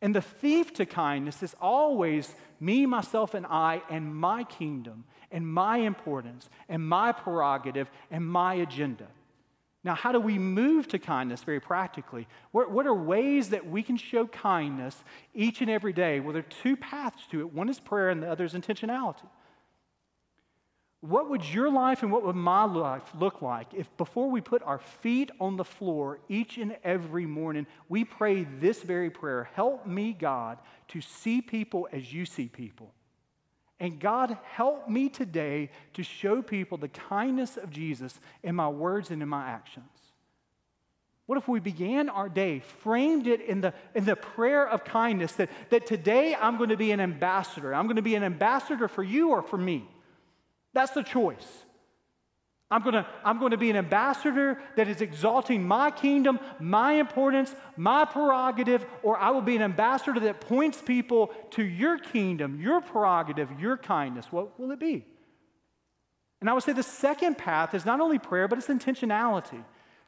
And 0.02 0.14
the 0.14 0.20
thief 0.20 0.74
to 0.74 0.84
kindness 0.84 1.42
is 1.42 1.56
always 1.60 2.34
me, 2.60 2.86
myself, 2.86 3.34
and 3.34 3.46
I, 3.46 3.82
and 3.88 4.14
my 4.14 4.44
kingdom, 4.44 5.04
and 5.32 5.46
my 5.46 5.78
importance, 5.78 6.50
and 6.68 6.86
my 6.86 7.12
prerogative, 7.12 7.90
and 8.10 8.26
my 8.26 8.54
agenda. 8.54 9.08
Now, 9.84 9.94
how 9.94 10.10
do 10.10 10.20
we 10.20 10.38
move 10.38 10.88
to 10.88 10.98
kindness 10.98 11.42
very 11.42 11.60
practically? 11.60 12.26
What, 12.50 12.70
what, 12.70 12.86
are 12.86 12.94
ways 12.94 13.50
that 13.50 13.66
we 13.66 13.82
can 13.82 13.96
show 13.96 14.26
kindness 14.26 15.04
each 15.34 15.60
and 15.60 15.70
every 15.70 15.92
day? 15.92 16.18
Well, 16.18 16.32
there 16.32 16.42
are 16.42 16.62
two 16.62 16.76
paths 16.76 17.26
to 17.30 17.40
it 17.40 17.52
one 17.52 17.68
is 17.68 17.78
prayer, 17.78 18.10
and 18.10 18.22
the 18.22 18.30
other 18.30 18.44
is 18.44 18.54
intentionality. 18.54 19.28
What 21.00 21.30
would 21.30 21.44
your 21.44 21.70
life 21.70 22.02
and 22.02 22.10
what 22.10 22.24
would 22.24 22.34
my 22.34 22.64
life 22.64 23.04
look 23.16 23.40
like 23.40 23.72
if 23.72 23.96
before 23.96 24.28
we 24.28 24.40
put 24.40 24.64
our 24.64 24.80
feet 24.80 25.30
on 25.38 25.56
the 25.56 25.64
floor 25.64 26.18
each 26.28 26.58
and 26.58 26.76
every 26.82 27.24
morning, 27.24 27.68
we 27.88 28.04
pray 28.04 28.42
this 28.58 28.82
very 28.82 29.10
prayer 29.10 29.48
Help 29.54 29.86
me, 29.86 30.12
God, 30.12 30.58
to 30.88 31.00
see 31.00 31.40
people 31.40 31.88
as 31.92 32.12
you 32.12 32.26
see 32.26 32.48
people? 32.48 32.92
And 33.80 34.00
God, 34.00 34.36
help 34.42 34.88
me 34.88 35.08
today 35.08 35.70
to 35.94 36.02
show 36.02 36.42
people 36.42 36.78
the 36.78 36.88
kindness 36.88 37.56
of 37.56 37.70
Jesus 37.70 38.18
in 38.42 38.54
my 38.54 38.68
words 38.68 39.10
and 39.10 39.22
in 39.22 39.28
my 39.28 39.48
actions. 39.48 39.86
What 41.26 41.38
if 41.38 41.46
we 41.46 41.60
began 41.60 42.08
our 42.08 42.28
day, 42.28 42.60
framed 42.60 43.26
it 43.26 43.42
in 43.42 43.60
the, 43.60 43.74
in 43.94 44.06
the 44.06 44.16
prayer 44.16 44.66
of 44.66 44.82
kindness 44.82 45.32
that, 45.34 45.50
that 45.68 45.86
today 45.86 46.34
I'm 46.34 46.56
going 46.56 46.70
to 46.70 46.76
be 46.76 46.90
an 46.90 47.00
ambassador? 47.00 47.74
I'm 47.74 47.84
going 47.84 47.96
to 47.96 48.02
be 48.02 48.14
an 48.14 48.24
ambassador 48.24 48.88
for 48.88 49.02
you 49.02 49.30
or 49.30 49.42
for 49.42 49.58
me. 49.58 49.86
That's 50.72 50.92
the 50.92 51.02
choice. 51.02 51.46
I'm 52.70 52.82
going, 52.82 52.94
to, 52.94 53.06
I'm 53.24 53.38
going 53.38 53.52
to 53.52 53.56
be 53.56 53.70
an 53.70 53.76
ambassador 53.76 54.60
that 54.76 54.88
is 54.88 55.00
exalting 55.00 55.66
my 55.66 55.90
kingdom, 55.90 56.38
my 56.60 56.92
importance, 56.92 57.54
my 57.78 58.04
prerogative, 58.04 58.84
or 59.02 59.18
I 59.18 59.30
will 59.30 59.40
be 59.40 59.56
an 59.56 59.62
ambassador 59.62 60.20
that 60.20 60.42
points 60.42 60.82
people 60.82 61.30
to 61.52 61.64
your 61.64 61.98
kingdom, 61.98 62.60
your 62.60 62.82
prerogative, 62.82 63.48
your 63.58 63.78
kindness. 63.78 64.26
What 64.30 64.60
will 64.60 64.70
it 64.70 64.78
be? 64.78 65.06
And 66.42 66.50
I 66.50 66.52
would 66.52 66.62
say 66.62 66.72
the 66.72 66.82
second 66.82 67.38
path 67.38 67.74
is 67.74 67.86
not 67.86 68.00
only 68.00 68.18
prayer, 68.18 68.48
but 68.48 68.58
it's 68.58 68.68
intentionality. 68.68 69.64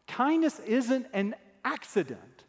Kindness 0.06 0.60
isn't 0.60 1.06
an 1.14 1.34
accident. 1.64 2.44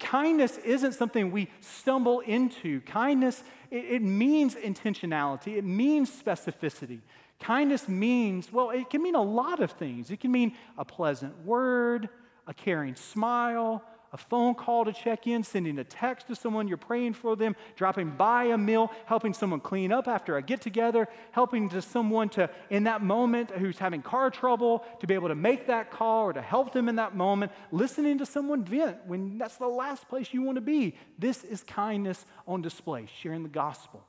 kindness 0.00 0.56
isn't 0.58 0.92
something 0.92 1.30
we 1.30 1.48
stumble 1.60 2.20
into. 2.20 2.80
Kindness, 2.80 3.44
it, 3.70 3.84
it 3.84 4.02
means 4.02 4.54
intentionality, 4.54 5.58
it 5.58 5.64
means 5.64 6.10
specificity. 6.10 7.00
Kindness 7.40 7.88
means, 7.88 8.52
well, 8.52 8.70
it 8.70 8.90
can 8.90 9.02
mean 9.02 9.14
a 9.14 9.22
lot 9.22 9.60
of 9.60 9.72
things. 9.72 10.10
It 10.10 10.20
can 10.20 10.32
mean 10.32 10.54
a 10.76 10.84
pleasant 10.84 11.44
word, 11.44 12.08
a 12.46 12.54
caring 12.54 12.96
smile, 12.96 13.84
a 14.12 14.16
phone 14.16 14.54
call 14.54 14.84
to 14.84 14.92
check 14.92 15.26
in, 15.26 15.42
sending 15.42 15.78
a 15.78 15.84
text 15.84 16.28
to 16.28 16.34
someone 16.34 16.66
you're 16.66 16.76
praying 16.76 17.12
for 17.12 17.36
them, 17.36 17.54
dropping 17.76 18.10
by 18.10 18.44
a 18.44 18.58
meal, 18.58 18.90
helping 19.06 19.34
someone 19.34 19.60
clean 19.60 19.92
up 19.92 20.08
after 20.08 20.36
a 20.36 20.42
get 20.42 20.60
together, 20.60 21.06
helping 21.32 21.68
to 21.68 21.82
someone 21.82 22.28
to, 22.30 22.48
in 22.70 22.84
that 22.84 23.02
moment 23.02 23.50
who's 23.50 23.78
having 23.78 24.00
car 24.00 24.30
trouble, 24.30 24.84
to 25.00 25.06
be 25.06 25.14
able 25.14 25.28
to 25.28 25.34
make 25.34 25.66
that 25.66 25.90
call 25.90 26.24
or 26.24 26.32
to 26.32 26.42
help 26.42 26.72
them 26.72 26.88
in 26.88 26.96
that 26.96 27.14
moment, 27.14 27.52
listening 27.70 28.18
to 28.18 28.26
someone 28.26 28.64
vent 28.64 28.96
when 29.06 29.36
that's 29.36 29.56
the 29.56 29.68
last 29.68 30.08
place 30.08 30.32
you 30.32 30.42
want 30.42 30.56
to 30.56 30.62
be. 30.62 30.96
This 31.18 31.44
is 31.44 31.62
kindness 31.62 32.24
on 32.46 32.62
display, 32.62 33.06
sharing 33.20 33.42
the 33.42 33.48
gospel 33.48 34.07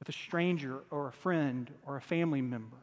with 0.00 0.08
a 0.08 0.12
stranger 0.12 0.80
or 0.90 1.06
a 1.06 1.12
friend 1.12 1.70
or 1.86 1.96
a 1.96 2.00
family 2.00 2.40
member 2.40 2.78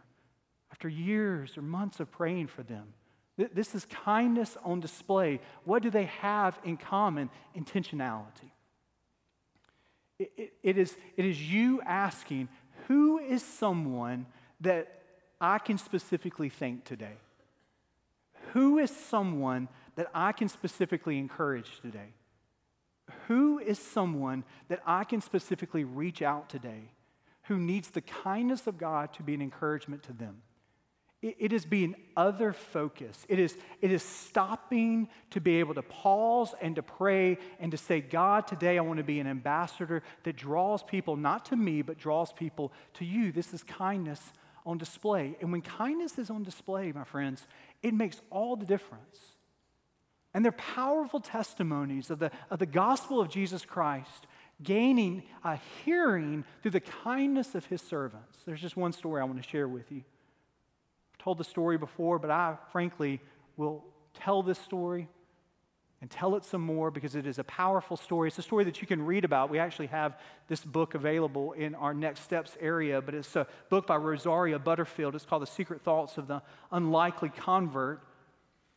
after 0.71 0.87
years 0.87 1.57
or 1.57 1.61
months 1.61 1.99
of 1.99 2.09
praying 2.11 2.47
for 2.47 2.63
them. 2.63 2.93
This 3.35 3.75
is 3.75 3.85
kindness 3.85 4.57
on 4.63 4.79
display. 4.79 5.39
What 5.63 5.83
do 5.83 5.89
they 5.89 6.05
have 6.05 6.57
in 6.63 6.77
common? 6.77 7.29
Intentionality. 7.55 8.51
It, 10.17 10.31
it, 10.37 10.53
it, 10.63 10.77
is, 10.77 10.95
it 11.15 11.25
is 11.25 11.41
you 11.51 11.81
asking, 11.81 12.49
who 12.87 13.19
is 13.19 13.43
someone 13.43 14.25
that 14.61 14.87
I 15.39 15.59
can 15.59 15.77
specifically 15.77 16.49
thank 16.49 16.83
today? 16.83 17.17
Who 18.53 18.79
is 18.79 18.89
someone 18.89 19.67
that 19.95 20.07
I 20.15 20.31
can 20.31 20.49
specifically 20.49 21.19
encourage 21.19 21.79
today? 21.81 22.13
Who 23.27 23.59
is 23.59 23.77
someone 23.77 24.43
that 24.69 24.81
I 24.85 25.03
can 25.03 25.21
specifically 25.21 25.83
reach 25.83 26.21
out 26.21 26.49
today 26.49 26.89
who 27.47 27.57
needs 27.57 27.89
the 27.89 28.01
kindness 28.01 28.67
of 28.67 28.77
God 28.77 29.13
to 29.13 29.23
be 29.23 29.33
an 29.33 29.41
encouragement 29.41 30.03
to 30.03 30.13
them? 30.13 30.41
It 31.19 31.51
is 31.51 31.65
being 31.65 31.95
other 32.15 32.53
focused. 32.53 33.25
It 33.27 33.39
is, 33.39 33.57
it 33.81 33.91
is 33.91 34.03
stopping 34.03 35.09
to 35.31 35.41
be 35.41 35.59
able 35.59 35.73
to 35.73 35.81
pause 35.81 36.53
and 36.61 36.75
to 36.75 36.83
pray 36.83 37.39
and 37.59 37.71
to 37.71 37.77
say, 37.77 38.01
God, 38.01 38.45
today 38.45 38.77
I 38.77 38.81
want 38.81 38.97
to 38.97 39.03
be 39.03 39.19
an 39.19 39.25
ambassador 39.25 40.03
that 40.23 40.35
draws 40.35 40.83
people 40.83 41.15
not 41.15 41.45
to 41.45 41.55
me, 41.55 41.81
but 41.81 41.97
draws 41.97 42.31
people 42.31 42.71
to 42.95 43.05
you. 43.05 43.31
This 43.31 43.51
is 43.51 43.63
kindness 43.63 44.21
on 44.63 44.77
display. 44.77 45.35
And 45.41 45.51
when 45.51 45.61
kindness 45.61 46.19
is 46.19 46.29
on 46.29 46.43
display, 46.43 46.91
my 46.91 47.03
friends, 47.03 47.47
it 47.81 47.95
makes 47.95 48.21
all 48.29 48.55
the 48.55 48.65
difference. 48.65 49.17
And 50.35 50.45
they're 50.45 50.51
powerful 50.51 51.19
testimonies 51.19 52.11
of 52.11 52.19
the, 52.19 52.29
of 52.51 52.59
the 52.59 52.67
gospel 52.67 53.19
of 53.19 53.27
Jesus 53.27 53.65
Christ 53.65 54.27
gaining 54.63 55.23
a 55.43 55.59
hearing 55.85 56.43
through 56.61 56.71
the 56.71 56.79
kindness 56.79 57.55
of 57.55 57.65
his 57.65 57.81
servants. 57.81 58.39
There's 58.45 58.61
just 58.61 58.77
one 58.77 58.91
story 58.91 59.21
I 59.21 59.25
want 59.25 59.41
to 59.41 59.47
share 59.47 59.67
with 59.67 59.91
you 59.91 60.03
I've 61.13 61.23
told 61.23 61.37
the 61.37 61.43
story 61.43 61.77
before, 61.77 62.19
but 62.19 62.31
I 62.31 62.57
frankly 62.71 63.21
will 63.55 63.83
tell 64.13 64.41
this 64.41 64.59
story 64.59 65.07
and 65.99 66.11
tell 66.11 66.35
it 66.35 66.45
some 66.45 66.61
more 66.61 66.91
because 66.91 67.15
it 67.15 67.25
is 67.25 67.39
a 67.39 67.43
powerful 67.43 67.97
story. 67.97 68.27
It's 68.27 68.37
a 68.37 68.43
story 68.43 68.63
that 68.65 68.81
you 68.81 68.87
can 68.87 69.03
read 69.03 69.25
about. 69.25 69.49
We 69.49 69.57
actually 69.57 69.87
have 69.87 70.19
this 70.47 70.63
book 70.63 70.93
available 70.93 71.53
in 71.53 71.73
our 71.73 71.93
Next 71.93 72.21
Steps 72.21 72.55
area, 72.59 73.01
but 73.01 73.15
it's 73.15 73.35
a 73.35 73.47
book 73.69 73.87
by 73.87 73.95
Rosaria 73.95 74.59
Butterfield. 74.59 75.15
It's 75.15 75.25
called 75.25 75.41
The 75.41 75.47
Secret 75.47 75.81
Thoughts 75.81 76.17
of 76.17 76.27
the 76.27 76.43
Unlikely 76.71 77.29
Convert. 77.29 78.03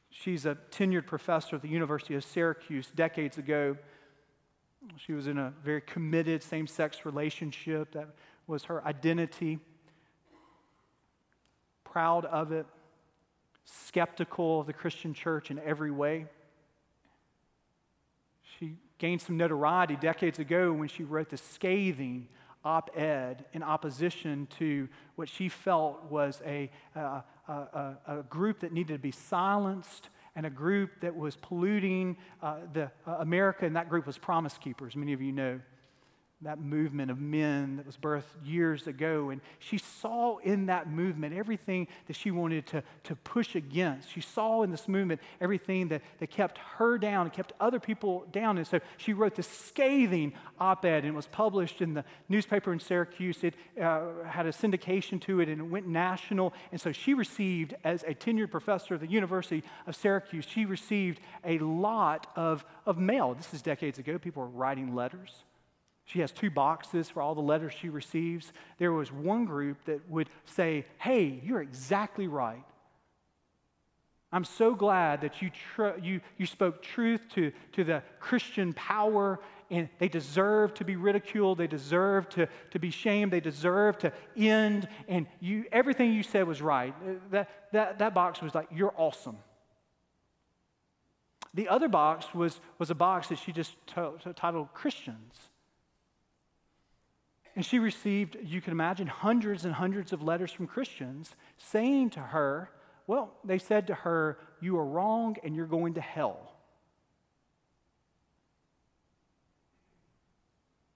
She's 0.09 0.47
a 0.47 0.57
tenured 0.71 1.07
professor 1.07 1.57
at 1.57 1.63
the 1.63 1.69
University 1.69 2.15
of 2.15 2.25
Syracuse 2.25 2.91
decades 2.95 3.37
ago. 3.37 3.77
She 4.97 5.13
was 5.13 5.27
in 5.27 5.39
a 5.39 5.53
very 5.63 5.81
committed 5.83 6.43
same 6.43 6.67
sex 6.67 7.05
relationship, 7.05 7.93
that 7.93 8.09
was 8.47 8.65
her 8.65 8.85
identity 8.85 9.59
proud 11.85 12.25
of 12.27 12.53
it, 12.53 12.67
skeptical 13.65 14.61
of 14.61 14.67
the 14.67 14.73
Christian 14.73 15.13
church 15.13 15.51
in 15.51 15.59
every 15.59 15.91
way. 15.91 16.27
She 18.59 18.77
gained 18.99 19.21
some 19.21 19.37
notoriety 19.37 19.97
decades 19.97 20.39
ago 20.39 20.73
when 20.73 20.89
she 20.89 21.03
wrote 21.05 21.31
the 21.31 21.37
scathing 21.37 22.29
op 22.65 22.91
ed 22.97 23.47
in 23.53 23.63
opposition 23.63 24.47
to 24.59 24.89
what 25.17 25.29
she 25.29 25.49
felt 25.49 26.05
was 26.11 26.43
a, 26.45 26.71
a, 26.95 27.25
a, 27.49 27.97
a, 28.07 28.23
group 28.29 28.61
that 28.61 28.71
needed 28.71 28.93
to 28.93 28.99
be 28.99 29.11
silenced 29.11 30.11
and 30.37 30.47
a 30.47 30.51
group 30.51 31.01
that 31.01 31.15
was 31.15 31.37
polluting 31.37 32.17
uh, 32.43 32.57
the, 32.73 32.91
uh, 33.07 33.17
America, 33.19 33.67
and 33.67 33.77
that 33.77 33.89
group 33.89 34.07
was 34.07 34.19
Promise 34.19 34.59
Keepers, 34.59 34.97
many 34.97 35.13
of 35.13 35.21
you 35.21 35.33
know 35.33 35.61
that 36.43 36.59
movement 36.59 37.11
of 37.11 37.21
men 37.21 37.77
that 37.77 37.85
was 37.85 37.99
birthed 37.99 38.23
years 38.43 38.87
ago. 38.87 39.29
And 39.29 39.43
she 39.59 39.77
saw 39.77 40.39
in 40.39 40.67
that 40.67 40.91
movement 40.91 41.35
everything 41.35 41.87
that 42.07 42.17
she 42.17 42.31
wanted 42.31 42.67
to, 42.69 42.83
to 43.05 43.15
push 43.17 43.55
against. 43.55 44.11
She 44.11 44.23
saw 44.23 44.63
in 44.63 44.71
this 44.71 44.89
movement 44.89 45.21
everything 45.39 45.89
that, 45.89 46.01
that 46.19 46.31
kept 46.31 46.57
her 46.77 46.97
down 46.97 47.27
and 47.27 47.33
kept 47.33 47.53
other 47.61 47.79
people 47.79 48.25
down. 48.33 48.57
And 48.57 48.67
so 48.67 48.81
she 48.97 49.13
wrote 49.13 49.35
this 49.35 49.49
scathing 49.49 50.33
op 50.59 50.87
ed 50.87 51.05
and 51.05 51.15
was 51.15 51.27
published 51.27 51.83
in 51.83 51.93
the 51.93 52.05
newspaper 52.31 52.73
in 52.73 52.81
Syracuse. 52.81 53.45
It 53.45 53.55
uh, 53.79 54.25
had 54.27 54.47
a 54.47 54.53
syndication 54.53 55.21
to 55.23 55.41
it 55.41 55.51
and 55.51 55.61
it 55.61 55.65
went 55.65 55.87
national. 55.87 56.55
And 56.73 56.81
so 56.81 56.91
she 56.91 57.13
received, 57.13 57.75
as 57.85 58.03
a 58.05 58.15
tenured 58.15 58.51
professor 58.51 58.95
of 58.95 59.01
the 59.01 59.11
University 59.11 59.63
of 59.87 59.95
Syracuse, 59.95 60.47
she 60.49 60.65
received 60.65 61.21
a 61.45 61.59
lot 61.59 62.29
of, 62.35 62.65
of 62.87 62.97
mail. 62.97 63.35
This 63.35 63.53
is 63.53 63.61
decades 63.61 63.99
ago. 63.99 64.19
People 64.19 64.43
were 64.45 64.49
writing 64.49 64.95
letters. 64.95 65.45
She 66.11 66.21
has 66.21 66.33
two 66.33 66.51
boxes 66.51 67.09
for 67.09 67.23
all 67.23 67.37
the 67.37 67.41
letters 67.41 67.73
she 67.73 67.89
receives. 67.89 68.53
There 68.79 68.93
was 68.93 69.13
one 69.13 69.45
group 69.45 69.85
that 69.85 70.09
would 70.11 70.29
say, 70.45 70.87
Hey, 70.99 71.41
you're 71.45 71.63
exactly 71.63 72.27
right. 72.27 72.65
I'm 74.33 74.45
so 74.45 74.75
glad 74.75 75.21
that 75.21 75.41
you, 75.41 75.51
tr- 75.51 75.99
you, 76.03 76.21
you 76.37 76.47
spoke 76.47 76.83
truth 76.83 77.29
to, 77.35 77.53
to 77.73 77.85
the 77.85 78.03
Christian 78.19 78.73
power, 78.73 79.41
and 79.71 79.89
they 79.99 80.09
deserve 80.09 80.75
to 80.75 80.85
be 80.85 80.97
ridiculed. 80.97 81.59
They 81.59 81.67
deserve 81.69 82.29
to, 82.31 82.49
to 82.71 82.79
be 82.81 82.91
shamed. 82.91 83.33
They 83.33 83.41
deserve 83.41 83.99
to 83.99 84.13
end. 84.37 84.89
And 85.07 85.27
you, 85.39 85.67
everything 85.71 86.13
you 86.13 86.25
said 86.25 86.47
was 86.47 86.61
right. 86.61 86.95
Uh, 87.07 87.13
that, 87.31 87.51
that, 87.73 87.99
that 88.01 88.15
box 88.15 88.43
was 88.43 88.53
like, 88.53 88.67
You're 88.75 88.95
awesome. 88.97 89.37
The 91.55 91.69
other 91.69 91.89
box 91.89 92.33
was, 92.35 92.61
was 92.79 92.91
a 92.91 92.95
box 92.97 93.29
that 93.29 93.39
she 93.39 93.53
just 93.53 93.75
t- 93.87 94.01
t- 94.25 94.33
titled 94.35 94.73
Christians. 94.75 95.50
And 97.57 97.65
she 97.65 97.79
received, 97.79 98.37
you 98.43 98.61
can 98.61 98.73
imagine, 98.73 99.07
hundreds 99.07 99.65
and 99.65 99.75
hundreds 99.75 100.13
of 100.13 100.23
letters 100.23 100.53
from 100.53 100.67
Christians 100.67 101.35
saying 101.59 102.11
to 102.11 102.21
her, 102.21 102.71
well, 103.07 103.33
they 103.45 103.59
said 103.59 103.89
to 103.89 103.95
her, 103.95 104.39
You 104.61 104.79
are 104.79 104.87
wrong 104.87 105.37
and 105.43 105.57
you're 105.57 105.67
going 105.67 105.95
to 105.95 106.01
hell. 106.01 106.50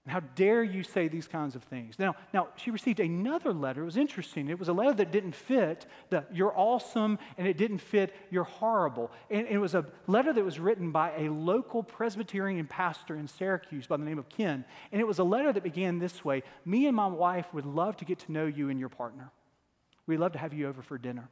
How 0.07 0.19
dare 0.19 0.63
you 0.63 0.83
say 0.83 1.07
these 1.07 1.27
kinds 1.27 1.55
of 1.55 1.63
things? 1.63 1.97
Now, 1.97 2.15
now 2.31 2.49
she 2.57 2.69
received 2.69 2.99
another 2.99 3.51
letter. 3.51 3.81
It 3.81 3.85
was 3.85 3.97
interesting. 3.97 4.49
It 4.49 4.59
was 4.59 4.67
a 4.67 4.73
letter 4.73 4.93
that 4.93 5.11
didn't 5.11 5.33
fit 5.33 5.87
the 6.11 6.25
you're 6.31 6.55
awesome 6.55 7.17
and 7.39 7.47
it 7.47 7.57
didn't 7.57 7.79
fit 7.79 8.13
you're 8.29 8.43
horrible. 8.43 9.11
And 9.31 9.47
it 9.47 9.57
was 9.57 9.73
a 9.73 9.83
letter 10.05 10.31
that 10.31 10.45
was 10.45 10.59
written 10.59 10.91
by 10.91 11.15
a 11.17 11.29
local 11.29 11.81
Presbyterian 11.81 12.67
pastor 12.67 13.15
in 13.15 13.27
Syracuse 13.27 13.87
by 13.87 13.97
the 13.97 14.03
name 14.03 14.19
of 14.19 14.29
Ken. 14.29 14.63
And 14.91 15.01
it 15.01 15.07
was 15.07 15.17
a 15.17 15.23
letter 15.23 15.51
that 15.51 15.63
began 15.63 15.97
this 15.97 16.23
way 16.23 16.43
Me 16.65 16.85
and 16.85 16.95
my 16.95 17.07
wife 17.07 17.51
would 17.51 17.65
love 17.65 17.97
to 17.97 18.05
get 18.05 18.19
to 18.19 18.31
know 18.31 18.45
you 18.45 18.69
and 18.69 18.79
your 18.79 18.89
partner. 18.89 19.31
We'd 20.05 20.17
love 20.17 20.33
to 20.33 20.39
have 20.39 20.53
you 20.53 20.67
over 20.67 20.83
for 20.83 20.99
dinner. 20.99 21.29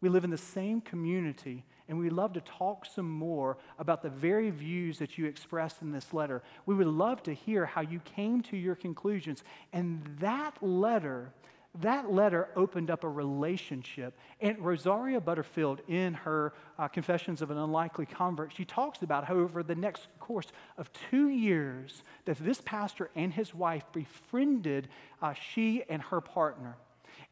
We 0.00 0.08
live 0.08 0.24
in 0.24 0.30
the 0.30 0.38
same 0.38 0.80
community, 0.80 1.64
and 1.88 1.98
we'd 1.98 2.12
love 2.12 2.32
to 2.34 2.40
talk 2.40 2.86
some 2.86 3.10
more 3.10 3.58
about 3.78 4.02
the 4.02 4.10
very 4.10 4.50
views 4.50 4.98
that 5.00 5.18
you 5.18 5.26
expressed 5.26 5.82
in 5.82 5.90
this 5.90 6.12
letter. 6.12 6.42
We 6.66 6.76
would 6.76 6.86
love 6.86 7.22
to 7.24 7.34
hear 7.34 7.66
how 7.66 7.80
you 7.80 7.98
came 8.00 8.42
to 8.42 8.56
your 8.56 8.76
conclusions. 8.76 9.42
And 9.72 10.04
that 10.20 10.62
letter, 10.62 11.32
that 11.80 12.12
letter 12.12 12.48
opened 12.54 12.92
up 12.92 13.02
a 13.02 13.08
relationship. 13.08 14.16
And 14.40 14.60
Rosaria 14.60 15.20
Butterfield, 15.20 15.80
in 15.88 16.14
her 16.14 16.52
uh, 16.78 16.86
Confessions 16.86 17.42
of 17.42 17.50
an 17.50 17.58
Unlikely 17.58 18.06
Convert, 18.06 18.52
she 18.52 18.64
talks 18.64 19.02
about 19.02 19.24
how 19.24 19.34
over 19.34 19.64
the 19.64 19.74
next 19.74 20.06
course 20.20 20.46
of 20.76 20.90
two 21.10 21.28
years 21.28 22.04
that 22.24 22.38
this 22.38 22.60
pastor 22.64 23.10
and 23.16 23.32
his 23.32 23.52
wife 23.52 23.84
befriended 23.92 24.88
uh, 25.20 25.34
she 25.34 25.82
and 25.88 26.02
her 26.02 26.20
partner. 26.20 26.76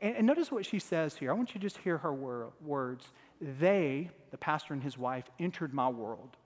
And, 0.00 0.16
and, 0.16 0.26
notice 0.26 0.52
what 0.52 0.66
she 0.66 0.78
says 0.78 1.16
here. 1.16 1.30
I 1.30 1.34
want 1.34 1.50
you 1.50 1.60
to 1.60 1.66
just 1.66 1.78
hear 1.78 1.98
her 1.98 2.12
wor- 2.12 2.52
words. 2.60 3.12
They, 3.40 4.10
the 4.30 4.36
pastor 4.36 4.74
and 4.74 4.82
his 4.82 4.98
wife, 4.98 5.24
entered 5.38 5.72
my 5.72 5.88
world. 5.88 6.36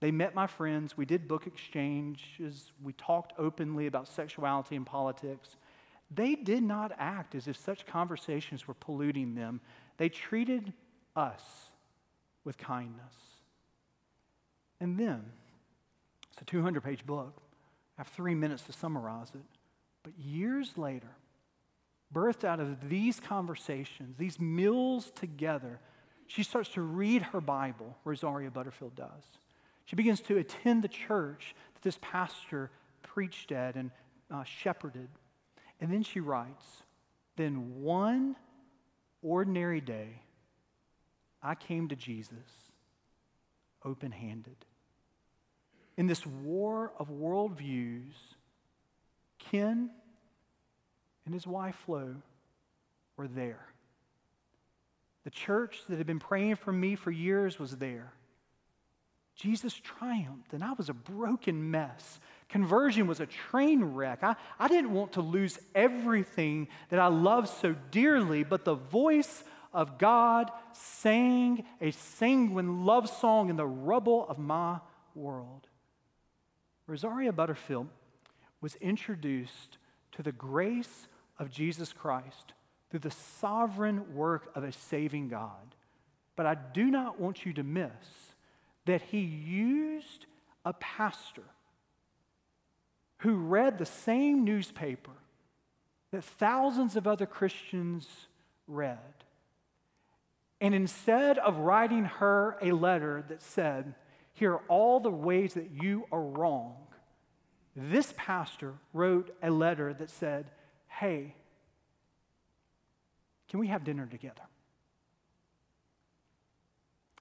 They 0.00 0.10
met 0.10 0.34
my 0.34 0.46
friends. 0.46 0.96
We 0.96 1.06
did 1.06 1.26
book 1.26 1.46
exchanges. 1.46 2.72
We 2.82 2.92
talked 2.92 3.32
openly 3.38 3.86
about 3.86 4.08
sexuality 4.08 4.76
and 4.76 4.86
politics. 4.86 5.56
They 6.10 6.34
did 6.34 6.62
not 6.62 6.92
act 6.98 7.34
as 7.34 7.48
if 7.48 7.56
such 7.56 7.86
conversations 7.86 8.68
were 8.68 8.74
polluting 8.74 9.34
them. 9.34 9.60
They 9.96 10.08
treated 10.08 10.72
us 11.16 11.42
with 12.44 12.56
kindness. 12.56 13.14
And 14.80 14.98
then, 14.98 15.24
it's 16.32 16.40
a 16.40 16.44
200 16.44 16.82
page 16.82 17.04
book. 17.04 17.42
I 17.98 18.02
have 18.02 18.08
three 18.08 18.34
minutes 18.34 18.62
to 18.64 18.72
summarize 18.72 19.30
it. 19.34 19.40
But 20.04 20.12
years 20.16 20.78
later, 20.78 21.10
birthed 22.12 22.44
out 22.44 22.60
of 22.60 22.88
these 22.88 23.20
conversations, 23.20 24.16
these 24.18 24.40
meals 24.40 25.10
together, 25.14 25.80
she 26.26 26.42
starts 26.42 26.68
to 26.70 26.82
read 26.82 27.22
her 27.22 27.40
Bible, 27.40 27.96
Rosaria 28.04 28.50
Butterfield 28.50 28.94
does. 28.94 29.24
She 29.84 29.96
begins 29.96 30.20
to 30.22 30.36
attend 30.36 30.84
the 30.84 30.88
church 30.88 31.54
that 31.74 31.82
this 31.82 31.98
pastor 32.02 32.70
preached 33.02 33.52
at 33.52 33.74
and 33.74 33.90
uh, 34.30 34.44
shepherded. 34.44 35.08
And 35.80 35.92
then 35.92 36.02
she 36.02 36.20
writes, 36.20 36.64
Then 37.36 37.80
one 37.80 38.36
ordinary 39.22 39.80
day, 39.80 40.20
I 41.42 41.54
came 41.54 41.88
to 41.88 41.96
Jesus 41.96 42.72
open 43.84 44.12
handed. 44.12 44.56
In 45.96 46.06
this 46.06 46.26
war 46.26 46.92
of 46.98 47.08
worldviews, 47.08 48.12
Ken 49.38 49.90
and 51.28 51.34
his 51.34 51.46
wife 51.46 51.76
Flo 51.84 52.14
were 53.18 53.28
there. 53.28 53.66
The 55.24 55.30
church 55.30 55.82
that 55.86 55.98
had 55.98 56.06
been 56.06 56.18
praying 56.18 56.56
for 56.56 56.72
me 56.72 56.94
for 56.94 57.10
years 57.10 57.58
was 57.58 57.76
there. 57.76 58.14
Jesus 59.36 59.74
triumphed, 59.74 60.54
and 60.54 60.64
I 60.64 60.72
was 60.72 60.88
a 60.88 60.94
broken 60.94 61.70
mess. 61.70 62.18
Conversion 62.48 63.06
was 63.06 63.20
a 63.20 63.26
train 63.26 63.84
wreck. 63.84 64.20
I, 64.22 64.36
I 64.58 64.68
didn't 64.68 64.94
want 64.94 65.12
to 65.12 65.20
lose 65.20 65.58
everything 65.74 66.66
that 66.88 66.98
I 66.98 67.08
loved 67.08 67.50
so 67.50 67.76
dearly, 67.90 68.42
but 68.42 68.64
the 68.64 68.76
voice 68.76 69.44
of 69.74 69.98
God 69.98 70.50
sang 70.72 71.66
a 71.78 71.90
sanguine 71.90 72.86
love 72.86 73.06
song 73.06 73.50
in 73.50 73.56
the 73.56 73.66
rubble 73.66 74.26
of 74.30 74.38
my 74.38 74.78
world. 75.14 75.66
Rosaria 76.86 77.34
Butterfield 77.34 77.88
was 78.62 78.76
introduced 78.76 79.76
to 80.12 80.22
the 80.22 80.32
grace 80.32 81.06
of 81.38 81.50
Jesus 81.50 81.92
Christ 81.92 82.52
through 82.90 83.00
the 83.00 83.10
sovereign 83.10 84.14
work 84.14 84.50
of 84.54 84.64
a 84.64 84.72
saving 84.72 85.28
God. 85.28 85.74
But 86.36 86.46
I 86.46 86.54
do 86.54 86.90
not 86.90 87.20
want 87.20 87.44
you 87.44 87.52
to 87.54 87.62
miss 87.62 87.90
that 88.86 89.02
he 89.02 89.20
used 89.20 90.26
a 90.64 90.72
pastor 90.72 91.42
who 93.18 93.34
read 93.34 93.78
the 93.78 93.86
same 93.86 94.44
newspaper 94.44 95.10
that 96.10 96.24
thousands 96.24 96.96
of 96.96 97.06
other 97.06 97.26
Christians 97.26 98.08
read. 98.66 98.98
And 100.60 100.74
instead 100.74 101.38
of 101.38 101.58
writing 101.58 102.04
her 102.04 102.56
a 102.62 102.72
letter 102.72 103.24
that 103.28 103.42
said, 103.42 103.94
Here 104.32 104.54
are 104.54 104.62
all 104.68 105.00
the 105.00 105.10
ways 105.10 105.54
that 105.54 105.70
you 105.70 106.06
are 106.10 106.22
wrong, 106.22 106.76
this 107.76 108.12
pastor 108.16 108.74
wrote 108.92 109.36
a 109.42 109.50
letter 109.50 109.92
that 109.94 110.10
said, 110.10 110.50
Hey, 110.88 111.34
can 113.48 113.60
we 113.60 113.68
have 113.68 113.84
dinner 113.84 114.06
together? 114.06 114.42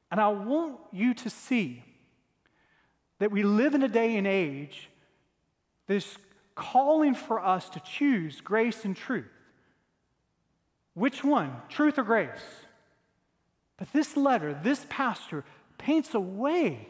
And 0.09 0.19
I 0.19 0.29
want 0.29 0.77
you 0.91 1.13
to 1.13 1.29
see 1.29 1.83
that 3.19 3.31
we 3.31 3.43
live 3.43 3.73
in 3.73 3.83
a 3.83 3.87
day 3.87 4.15
and 4.15 4.27
age 4.27 4.89
that's 5.87 6.17
calling 6.55 7.13
for 7.13 7.39
us 7.39 7.69
to 7.69 7.79
choose 7.79 8.41
grace 8.41 8.83
and 8.83 8.95
truth. 8.95 9.25
Which 10.93 11.23
one, 11.23 11.51
truth 11.69 11.99
or 11.99 12.03
grace? 12.03 12.65
But 13.77 13.93
this 13.93 14.17
letter, 14.17 14.59
this 14.63 14.85
pastor, 14.89 15.45
paints 15.77 16.15
a 16.15 16.19
way 16.19 16.87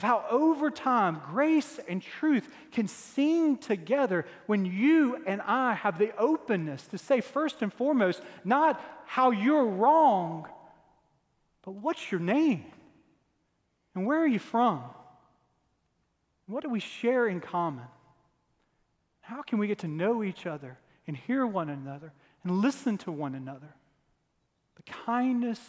of 0.00 0.04
how 0.04 0.24
over 0.30 0.70
time 0.70 1.20
grace 1.30 1.78
and 1.86 2.00
truth 2.00 2.48
can 2.72 2.88
sing 2.88 3.58
together 3.58 4.24
when 4.46 4.64
you 4.64 5.22
and 5.26 5.42
I 5.42 5.74
have 5.74 5.98
the 5.98 6.16
openness 6.16 6.86
to 6.86 6.96
say, 6.96 7.20
first 7.20 7.60
and 7.60 7.70
foremost, 7.70 8.22
not 8.42 8.82
how 9.04 9.30
you're 9.30 9.66
wrong, 9.66 10.48
but 11.62 11.72
what's 11.72 12.10
your 12.10 12.20
name? 12.20 12.64
And 13.94 14.06
where 14.06 14.22
are 14.22 14.26
you 14.26 14.38
from? 14.38 14.82
What 16.46 16.62
do 16.62 16.70
we 16.70 16.80
share 16.80 17.28
in 17.28 17.40
common? 17.40 17.84
How 19.20 19.42
can 19.42 19.58
we 19.58 19.66
get 19.66 19.80
to 19.80 19.88
know 19.88 20.24
each 20.24 20.46
other 20.46 20.78
and 21.06 21.14
hear 21.14 21.46
one 21.46 21.68
another 21.68 22.14
and 22.42 22.62
listen 22.62 22.96
to 22.98 23.12
one 23.12 23.34
another? 23.34 23.74
The 24.76 24.92
kindness 25.04 25.60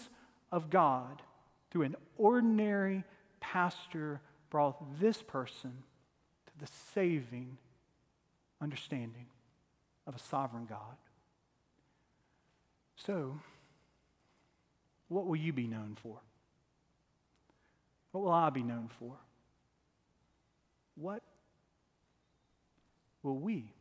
of 0.53 0.69
God 0.69 1.21
through 1.69 1.81
an 1.81 1.95
ordinary 2.17 3.03
pastor 3.41 4.21
brought 4.49 4.99
this 4.99 5.21
person 5.21 5.83
to 6.45 6.65
the 6.65 6.71
saving 6.93 7.57
understanding 8.61 9.25
of 10.07 10.15
a 10.15 10.19
sovereign 10.19 10.65
God. 10.65 10.95
So, 12.95 13.39
what 15.09 15.25
will 15.25 15.35
you 15.35 15.51
be 15.51 15.67
known 15.67 15.97
for? 16.01 16.19
What 18.11 18.23
will 18.23 18.31
I 18.31 18.49
be 18.49 18.63
known 18.63 18.89
for? 18.99 19.17
What 20.95 21.23
will 23.23 23.37
we 23.37 23.73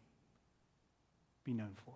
be 1.44 1.52
known 1.52 1.76
for? 1.84 1.94